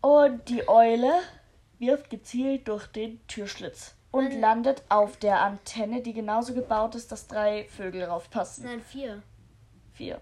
[0.00, 1.12] Und die Eule
[1.78, 7.12] wirft gezielt durch den Türschlitz und Man- landet auf der Antenne, die genauso gebaut ist,
[7.12, 8.64] dass drei Vögel raufpassen.
[8.64, 9.22] Nein, vier.
[9.92, 10.20] Vier.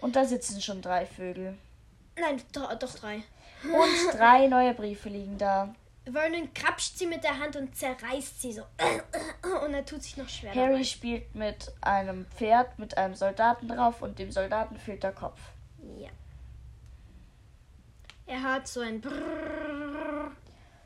[0.00, 1.56] Und da sitzen schon drei Vögel.
[2.18, 3.22] Nein, doch, doch drei.
[3.62, 5.72] Und drei neue Briefe liegen da.
[6.04, 8.62] Vernon krapscht sie mit der Hand und zerreißt sie so.
[9.64, 10.52] Und er tut sich noch schwer.
[10.52, 10.84] Harry dabei.
[10.84, 15.40] spielt mit einem Pferd mit einem Soldaten drauf und dem Soldaten fehlt der Kopf.
[18.32, 20.30] Er hat so ein Brrrr.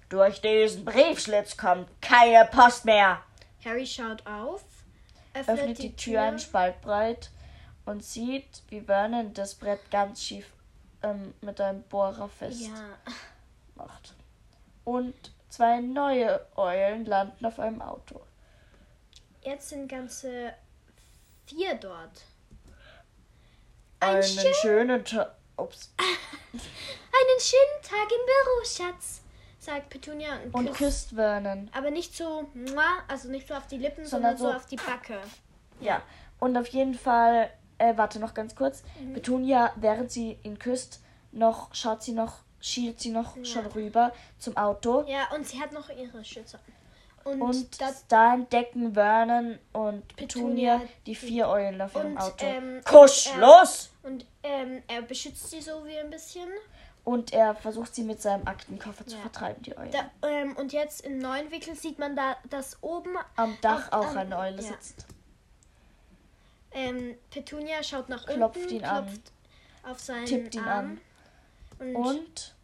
[0.08, 3.22] Durch diesen Briefschlitz kommt keine Post mehr.
[3.64, 4.64] Harry schaut auf,
[5.32, 7.30] öffnet, Öffnet die Tür einen Spalt breit
[7.84, 10.52] und sieht, wie Vernon das Brett ganz schief
[11.04, 12.72] ähm, mit einem Bohrer fest Ja.
[13.76, 14.14] macht.
[14.82, 15.14] Und
[15.48, 18.20] zwei neue Eulen landen auf einem Auto.
[19.42, 20.52] Jetzt sind ganze
[21.46, 22.24] vier dort.
[24.00, 25.36] Ein Einen schön- schönen Tag.
[25.56, 25.90] Ups.
[25.98, 29.22] Einen schönen Tag im Büro, Schatz,
[29.58, 30.78] sagt Petunia und, Und küsst.
[30.78, 31.70] küsst Vernon.
[31.74, 32.46] Aber nicht so,
[33.08, 35.18] also nicht so auf die Lippen, Sondern sondern, so so- auf die Backe.
[35.80, 36.02] Ja.
[36.38, 38.82] Und auf jeden Fall, äh, warte noch ganz kurz.
[39.00, 39.14] Mhm.
[39.14, 41.00] Petunia, während sie ihn küsst,
[41.32, 45.04] noch schaut sie noch, schielt sie noch schon rüber zum Auto.
[45.06, 46.58] Ja, und sie hat noch ihre Schütze.
[47.26, 52.18] Und, Und das, da entdecken Vernon und Petunia, Petunia die vier Eulen auf ihrem und,
[52.18, 52.44] Auto.
[52.46, 53.90] ähm, Kusch, er- los!
[54.04, 56.48] und ähm, er beschützt sie so wie ein bisschen.
[57.02, 59.22] Und er versucht sie mit seinem Aktenkoffer zu Ja.
[59.22, 59.90] vertreiben, die Eulen.
[59.90, 64.06] Da, ähm, und jetzt im neuen Winkel sieht man da, dass oben Am Dach auf-
[64.06, 64.68] auch am- eine Eule ja.
[64.68, 65.06] sitzt.
[66.72, 69.04] ähm, Petunia schaut nach Klopft unten, ihn an.
[69.06, 69.32] klopft
[69.84, 71.00] auf seinen Tippt ihn Arm.
[71.78, 72.54] Und, Und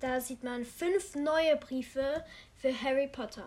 [0.00, 2.24] da sieht man fünf neue Briefe
[2.60, 3.44] für Harry Potter.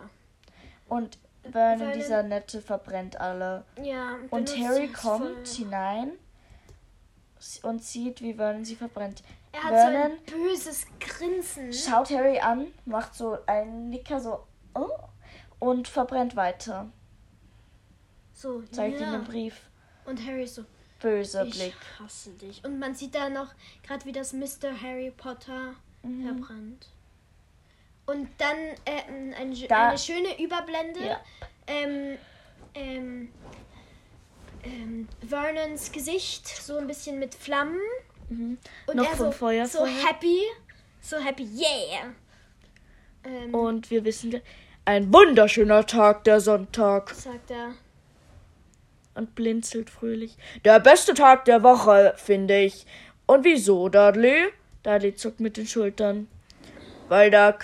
[0.88, 1.18] Und
[1.50, 3.64] Vernon, dieser Nette, verbrennt alle.
[3.82, 5.56] Ja, Und Harry kommt voll.
[5.56, 6.12] hinein
[7.62, 9.22] und sieht, wie Vernon sie verbrennt.
[9.52, 11.72] Er hat Vernon so ein böses Grinsen.
[11.72, 14.44] schaut Harry an, macht so einen Nicker so
[14.74, 14.88] oh,
[15.58, 16.90] und verbrennt weiter.
[18.32, 19.06] So, Zeigt ja.
[19.06, 19.68] ihm den Brief.
[20.06, 20.64] Und Harry so,
[21.00, 21.74] Böser ich Blick.
[22.00, 22.64] hasse dich.
[22.64, 23.52] Und man sieht da noch
[23.86, 24.72] gerade, wie das Mr.
[24.82, 26.26] Harry Potter Mhm.
[26.26, 26.88] verbrannt.
[28.06, 31.00] Und dann äh, ein, ein, Da- eine schöne Überblende.
[31.06, 31.20] Ja.
[31.66, 32.18] Ähm,
[32.74, 33.32] ähm,
[34.64, 37.78] ähm, Vernons Gesicht so ein bisschen mit Flammen
[38.30, 38.58] Und
[38.94, 40.06] Noch er vom so, Feuer so vorher.
[40.08, 40.40] happy.
[41.00, 42.12] So happy, yeah.
[43.24, 44.40] Ähm, Und wir wissen,
[44.86, 47.10] ein wunderschöner Tag, der Sonntag.
[47.14, 47.72] sagt er.
[49.14, 50.36] Und blinzelt fröhlich.
[50.64, 52.84] Der beste Tag der Woche, finde ich.
[53.26, 54.46] Und wieso, Dudley?
[54.82, 56.26] Dudley zuckt mit den Schultern.
[57.08, 57.56] Weil da.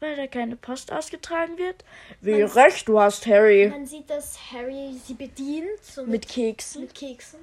[0.00, 1.84] Weil da keine Post ausgetragen wird?
[2.20, 3.68] Wie Man- recht du hast, Harry.
[3.68, 6.82] Man sieht, dass Harry sie bedient, so mit, Mit Keksen.
[6.82, 7.40] mit Keksen.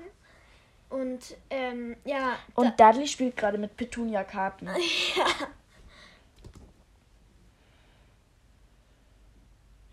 [0.90, 4.68] Und ähm, ja, Und Dudley spielt gerade mit Petunia-Karten.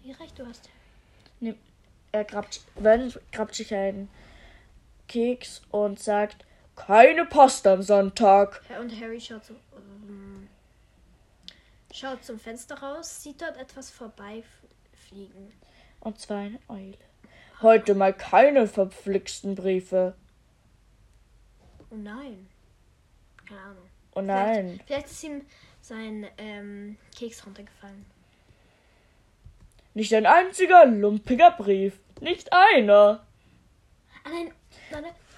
[0.03, 0.69] wie recht du hast.
[2.13, 4.11] Er grabt, Vernon grabt sich einen
[5.07, 6.45] Keks und sagt,
[6.75, 8.63] keine Post am Sonntag.
[8.69, 9.55] Ja, und Harry schaut so.
[11.93, 15.53] Schaut zum Fenster raus, sieht dort etwas vorbeifliegen.
[16.01, 16.99] Und zwar eine Eule.
[17.63, 20.15] Heute mal keine verflixten Briefe.
[21.91, 22.49] Oh nein.
[23.47, 23.89] Keine Ahnung.
[24.15, 24.65] Oh nein.
[24.67, 25.47] Vielleicht, vielleicht ist ihm
[25.81, 28.07] sein ähm, Keks runtergefallen.
[29.93, 31.99] Nicht ein einziger lumpiger Brief.
[32.21, 33.27] Nicht einer.
[34.25, 34.53] Ah nein.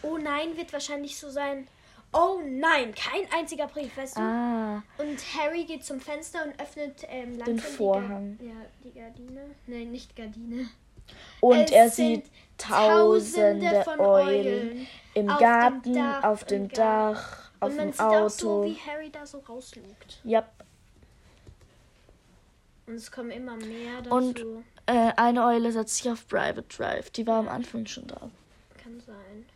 [0.03, 1.67] Oh nein, wird wahrscheinlich so sein.
[2.13, 4.21] Oh nein, kein einziger Brief, weißt du?
[4.21, 8.39] Ah, Und Harry geht zum Fenster und öffnet ähm, langsam Den die Ga- Vorhang.
[8.43, 8.53] ja,
[8.85, 9.41] die Gardine.
[9.67, 10.69] Nein, nicht Gardine.
[11.41, 12.27] und Es er sieht
[12.59, 16.69] tausende von Eulen im auf dem Garten, Dach, auf dem.
[16.69, 18.65] Dach, auf und man dem sieht auch so, Auto.
[18.71, 20.21] wie Harry da so rauslugt.
[20.25, 20.47] Ja.
[22.87, 24.15] Und es kommen immer mehr dazu.
[24.15, 24.45] Und
[24.87, 27.11] äh, eine Eule setzt sich auf Private Drive.
[27.11, 28.29] Die war am Anfang schon da.
[28.83, 29.47] Kann sein.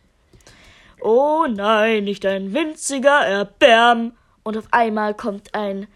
[1.01, 4.13] Oh nein, nicht ein winziger Erbärm.
[4.43, 5.87] Und auf einmal kommt ein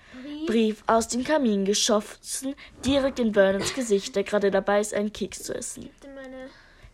[0.46, 0.84] Brief.
[0.88, 5.54] Aus dem Kamin geschossen, direkt in Vernons Gesicht, der gerade dabei ist, einen Keks zu
[5.54, 5.90] essen.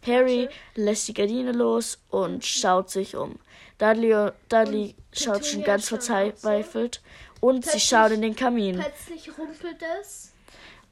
[0.05, 3.39] Harry lässt die Gardine los und schaut sich um.
[3.78, 7.01] Dudley, Dudley schaut schon ganz verzweifelt
[7.41, 8.80] und sie schaut in den Kamin.
[8.80, 10.34] Plötzlich rumpelt es.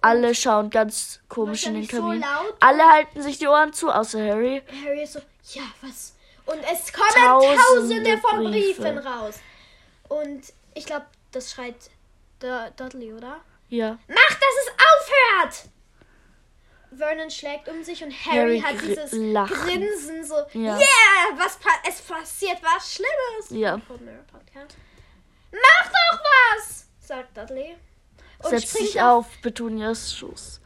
[0.01, 2.24] Alle schauen ganz komisch in den Kamin.
[2.59, 4.61] Alle halten sich die Ohren zu, außer Harry.
[4.84, 5.20] Harry ist so,
[5.53, 6.14] ja, was?
[6.46, 8.82] Und es kommen Tausende tausende, von Briefe.
[8.82, 9.36] Briefen raus.
[10.10, 11.76] Und ich glaube, das schreit
[12.41, 13.41] der Dudley, oder?
[13.70, 13.98] Ja.
[14.08, 15.70] Mach, dass es aufhört!
[16.98, 19.54] Vernon schlägt um sich und Harry, Harry hat dieses lacht.
[19.54, 20.78] Grinsen so, Ja.
[20.78, 23.50] yeah, was pa es passiert was Schlimmes.
[23.50, 23.78] Ja.
[23.78, 23.88] Mach
[25.89, 26.20] doch
[26.58, 27.76] was, sagt Dudley.
[28.39, 30.62] Und Setzt springt sich auf Petunias Schoß.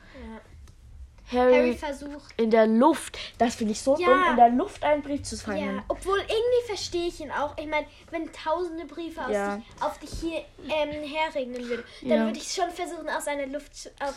[1.31, 2.33] Harry, Harry versucht.
[2.37, 3.17] in der Luft.
[3.37, 4.07] Das finde ich so Ja.
[4.07, 5.75] dumm, in der Luft einen Brief zu fangen.
[5.77, 7.55] Ja, obwohl irgendwie verstehe ich ihn auch.
[7.57, 9.57] Ich meine, wenn tausende Briefe auf, Ja.
[9.57, 12.25] dich, auf dich hier ähm, herregnen würde, dann Ja.
[12.25, 14.15] würde ich schon versuchen, aus einer Luft zu, auf, aus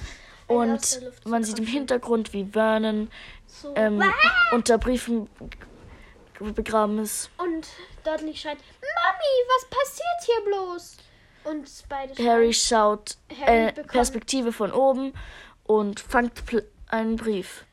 [0.49, 1.67] Und der Luft man sieht im.
[1.67, 3.11] Hintergrund, wie Vernon
[3.47, 3.73] So.
[3.77, 4.03] ähm,
[4.53, 5.29] unter Briefen
[6.41, 7.31] begraben ist.
[7.39, 7.69] Und
[8.05, 10.97] Dudley schreit, Mami, was passiert hier bloß?
[11.45, 15.13] Und beide Harry schaut Harry äh, Perspektive von oben
[15.65, 17.65] und fangt pl- einen Brief.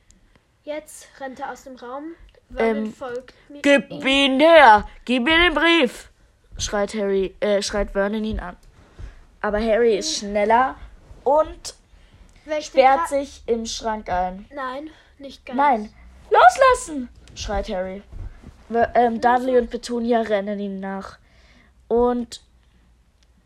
[0.63, 2.15] Jetzt rennt er aus dem Raum.
[2.57, 3.61] Ähm, folgt mir.
[3.61, 4.88] Gib ihn her!
[5.05, 6.09] Gib mir den Brief!
[6.57, 8.57] schreit Harry, äh, schreit Vernon ihn an.
[9.41, 10.76] Aber Harry ist schneller
[11.24, 11.76] und
[12.45, 14.45] den sperrt sich im Schrank ein.
[14.53, 14.89] Nein,
[15.20, 15.57] nicht ganz.
[15.57, 15.93] Nein!
[16.30, 17.09] Loslassen!
[17.36, 18.01] schreit Harry.
[18.93, 21.17] Ähm, Dudley und Petunia rennen ihm nach.
[21.88, 22.41] Und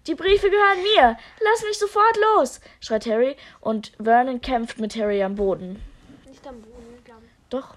[0.07, 1.17] die Briefe gehören mir.
[1.39, 3.35] Lass mich sofort los, schreit Harry.
[3.61, 5.81] Und Vernon kämpft mit Harry am Boden.
[6.25, 7.31] Nicht am Boden, glaube ich.
[7.49, 7.75] Doch.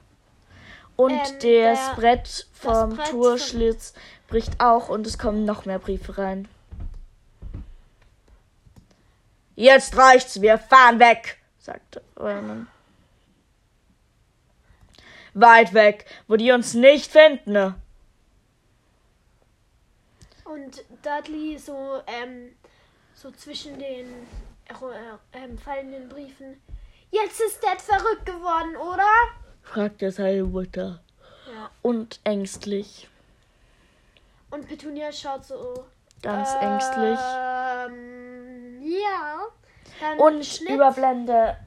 [0.96, 3.94] Und Ähm, das der- Brett vom Brett Turschlitz
[4.28, 6.48] bricht auch und es kommen noch mehr Briefe rein.
[9.54, 12.66] Jetzt reicht's, wir fahren weg, sagte Vernon.
[15.34, 17.74] Weit weg, wo die uns nicht finden.
[20.56, 22.56] Und Dudley so, ähm,
[23.14, 24.06] so zwischen den
[24.68, 24.74] äh,
[25.34, 26.62] ähm, fallenden Briefen.
[27.10, 29.06] Jetzt ist Dad verrückt geworden, oder?
[29.62, 31.00] fragte seine Mutter.
[31.52, 31.70] Ja.
[31.82, 33.06] Und ängstlich,
[34.50, 35.84] Und Petunia schaut so.
[36.22, 37.18] ganz äh, ängstlich.
[37.20, 39.40] Ähm, ja.
[40.00, 40.70] Dann Und Schnitt.
[40.70, 41.58] Überblende.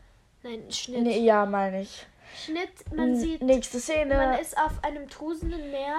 [0.41, 1.03] Nein, Schnitt.
[1.03, 2.07] Nee, ja, meine ich.
[2.43, 4.15] Schnitt, man N- sieht, Nächste Szene.
[4.15, 5.95] man ist auf einem tosenden Meer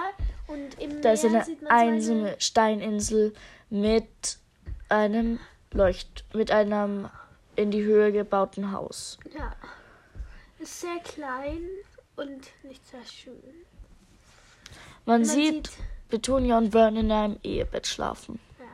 [1.01, 3.33] Da ist eine einsame Steininsel
[3.69, 4.37] mit
[4.89, 5.39] einem
[5.71, 7.09] Leucht, mit einem
[7.55, 9.17] in die Höhe gebauten Haus.
[9.37, 9.55] Ja.
[10.59, 11.61] Ist sehr klein
[12.15, 13.41] und nicht sehr schön.
[15.05, 15.77] Man, Man sieht, sieht-
[16.09, 18.39] Petunia und Vern in einem Ehebett schlafen.
[18.59, 18.65] Ja.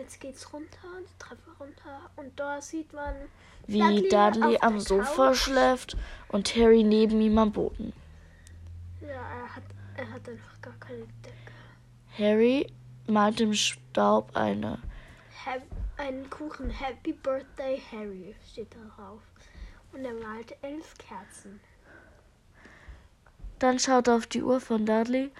[0.00, 3.14] Jetzt geht's runter, die Treppe runter und da sieht man
[3.66, 5.36] Wie Dudley Dudley am Sofa Couch.
[5.38, 5.96] schläft
[6.28, 7.92] und Harry neben ihm am Boden.
[9.08, 9.62] Ja, er hat,
[9.96, 11.52] er hat einfach gar keine Decke.
[12.18, 12.66] Harry
[13.06, 14.78] malt im Staub eine.
[15.46, 15.62] Hab,
[15.96, 16.68] einen Kuchen.
[16.68, 19.22] Happy Birthday, Harry steht darauf.
[19.92, 21.58] Und er malt elf Kerzen.
[23.58, 25.32] Dann schaut er auf die Uhr von Dudley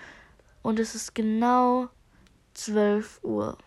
[0.62, 1.88] und es ist genau
[2.54, 3.58] 12 Uhr.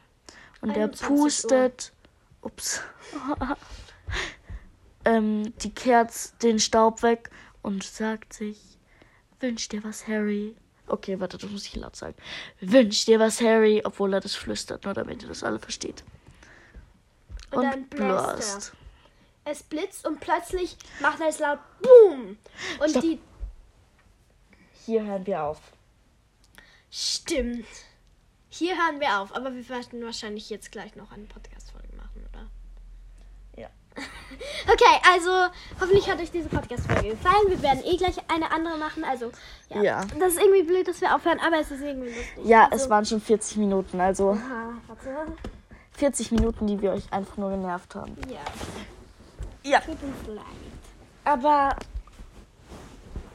[0.62, 1.18] Und er 21 Uhr.
[1.18, 1.94] pustet,
[2.42, 2.82] ups,
[5.06, 7.30] ähm, die Kerz, den Staub weg
[7.62, 8.71] und sagt sich,
[9.42, 10.56] wünsch dir was, Harry.
[10.88, 12.16] Okay, warte, das muss ich laut sagen.
[12.60, 16.04] Wünsch dir was, Harry, obwohl er das flüstert, nur damit ihr das alle versteht.
[17.52, 18.74] Und dann bläst
[19.44, 22.38] Es blitzt und plötzlich macht er es laut Boom.
[22.80, 23.02] Und Stopp.
[23.02, 23.20] die.
[24.86, 25.60] Hier hören wir auf.
[26.90, 27.66] Stimmt.
[28.50, 31.61] Hier hören wir auf, aber wir werden wahrscheinlich jetzt gleich noch eine Podcast-Folge machen, oder?
[31.61, 31.61] Ja.
[34.68, 37.48] Okay, also hoffentlich hat euch diese Podcast-Folge gefallen.
[37.48, 39.04] Wir werden eh gleich eine andere machen.
[39.04, 39.32] Also,
[39.70, 39.82] ja.
[39.82, 40.02] Ja.
[40.20, 42.46] Das ist irgendwie blöd, dass wir aufhören, aber es ist irgendwie lustig.
[42.46, 45.34] Ja, also, es waren schon 40 Minuten, also Aha, warte.
[45.94, 48.16] 40 Minuten, die wir euch einfach nur genervt haben.
[48.30, 48.40] Ja.
[49.64, 49.80] Ja.
[49.82, 50.46] Tut uns leid.
[51.24, 51.76] Aber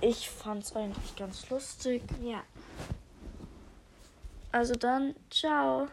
[0.00, 2.02] ich fand's eigentlich ganz lustig.
[2.22, 2.42] Ja.
[4.52, 5.88] Also dann, ciao.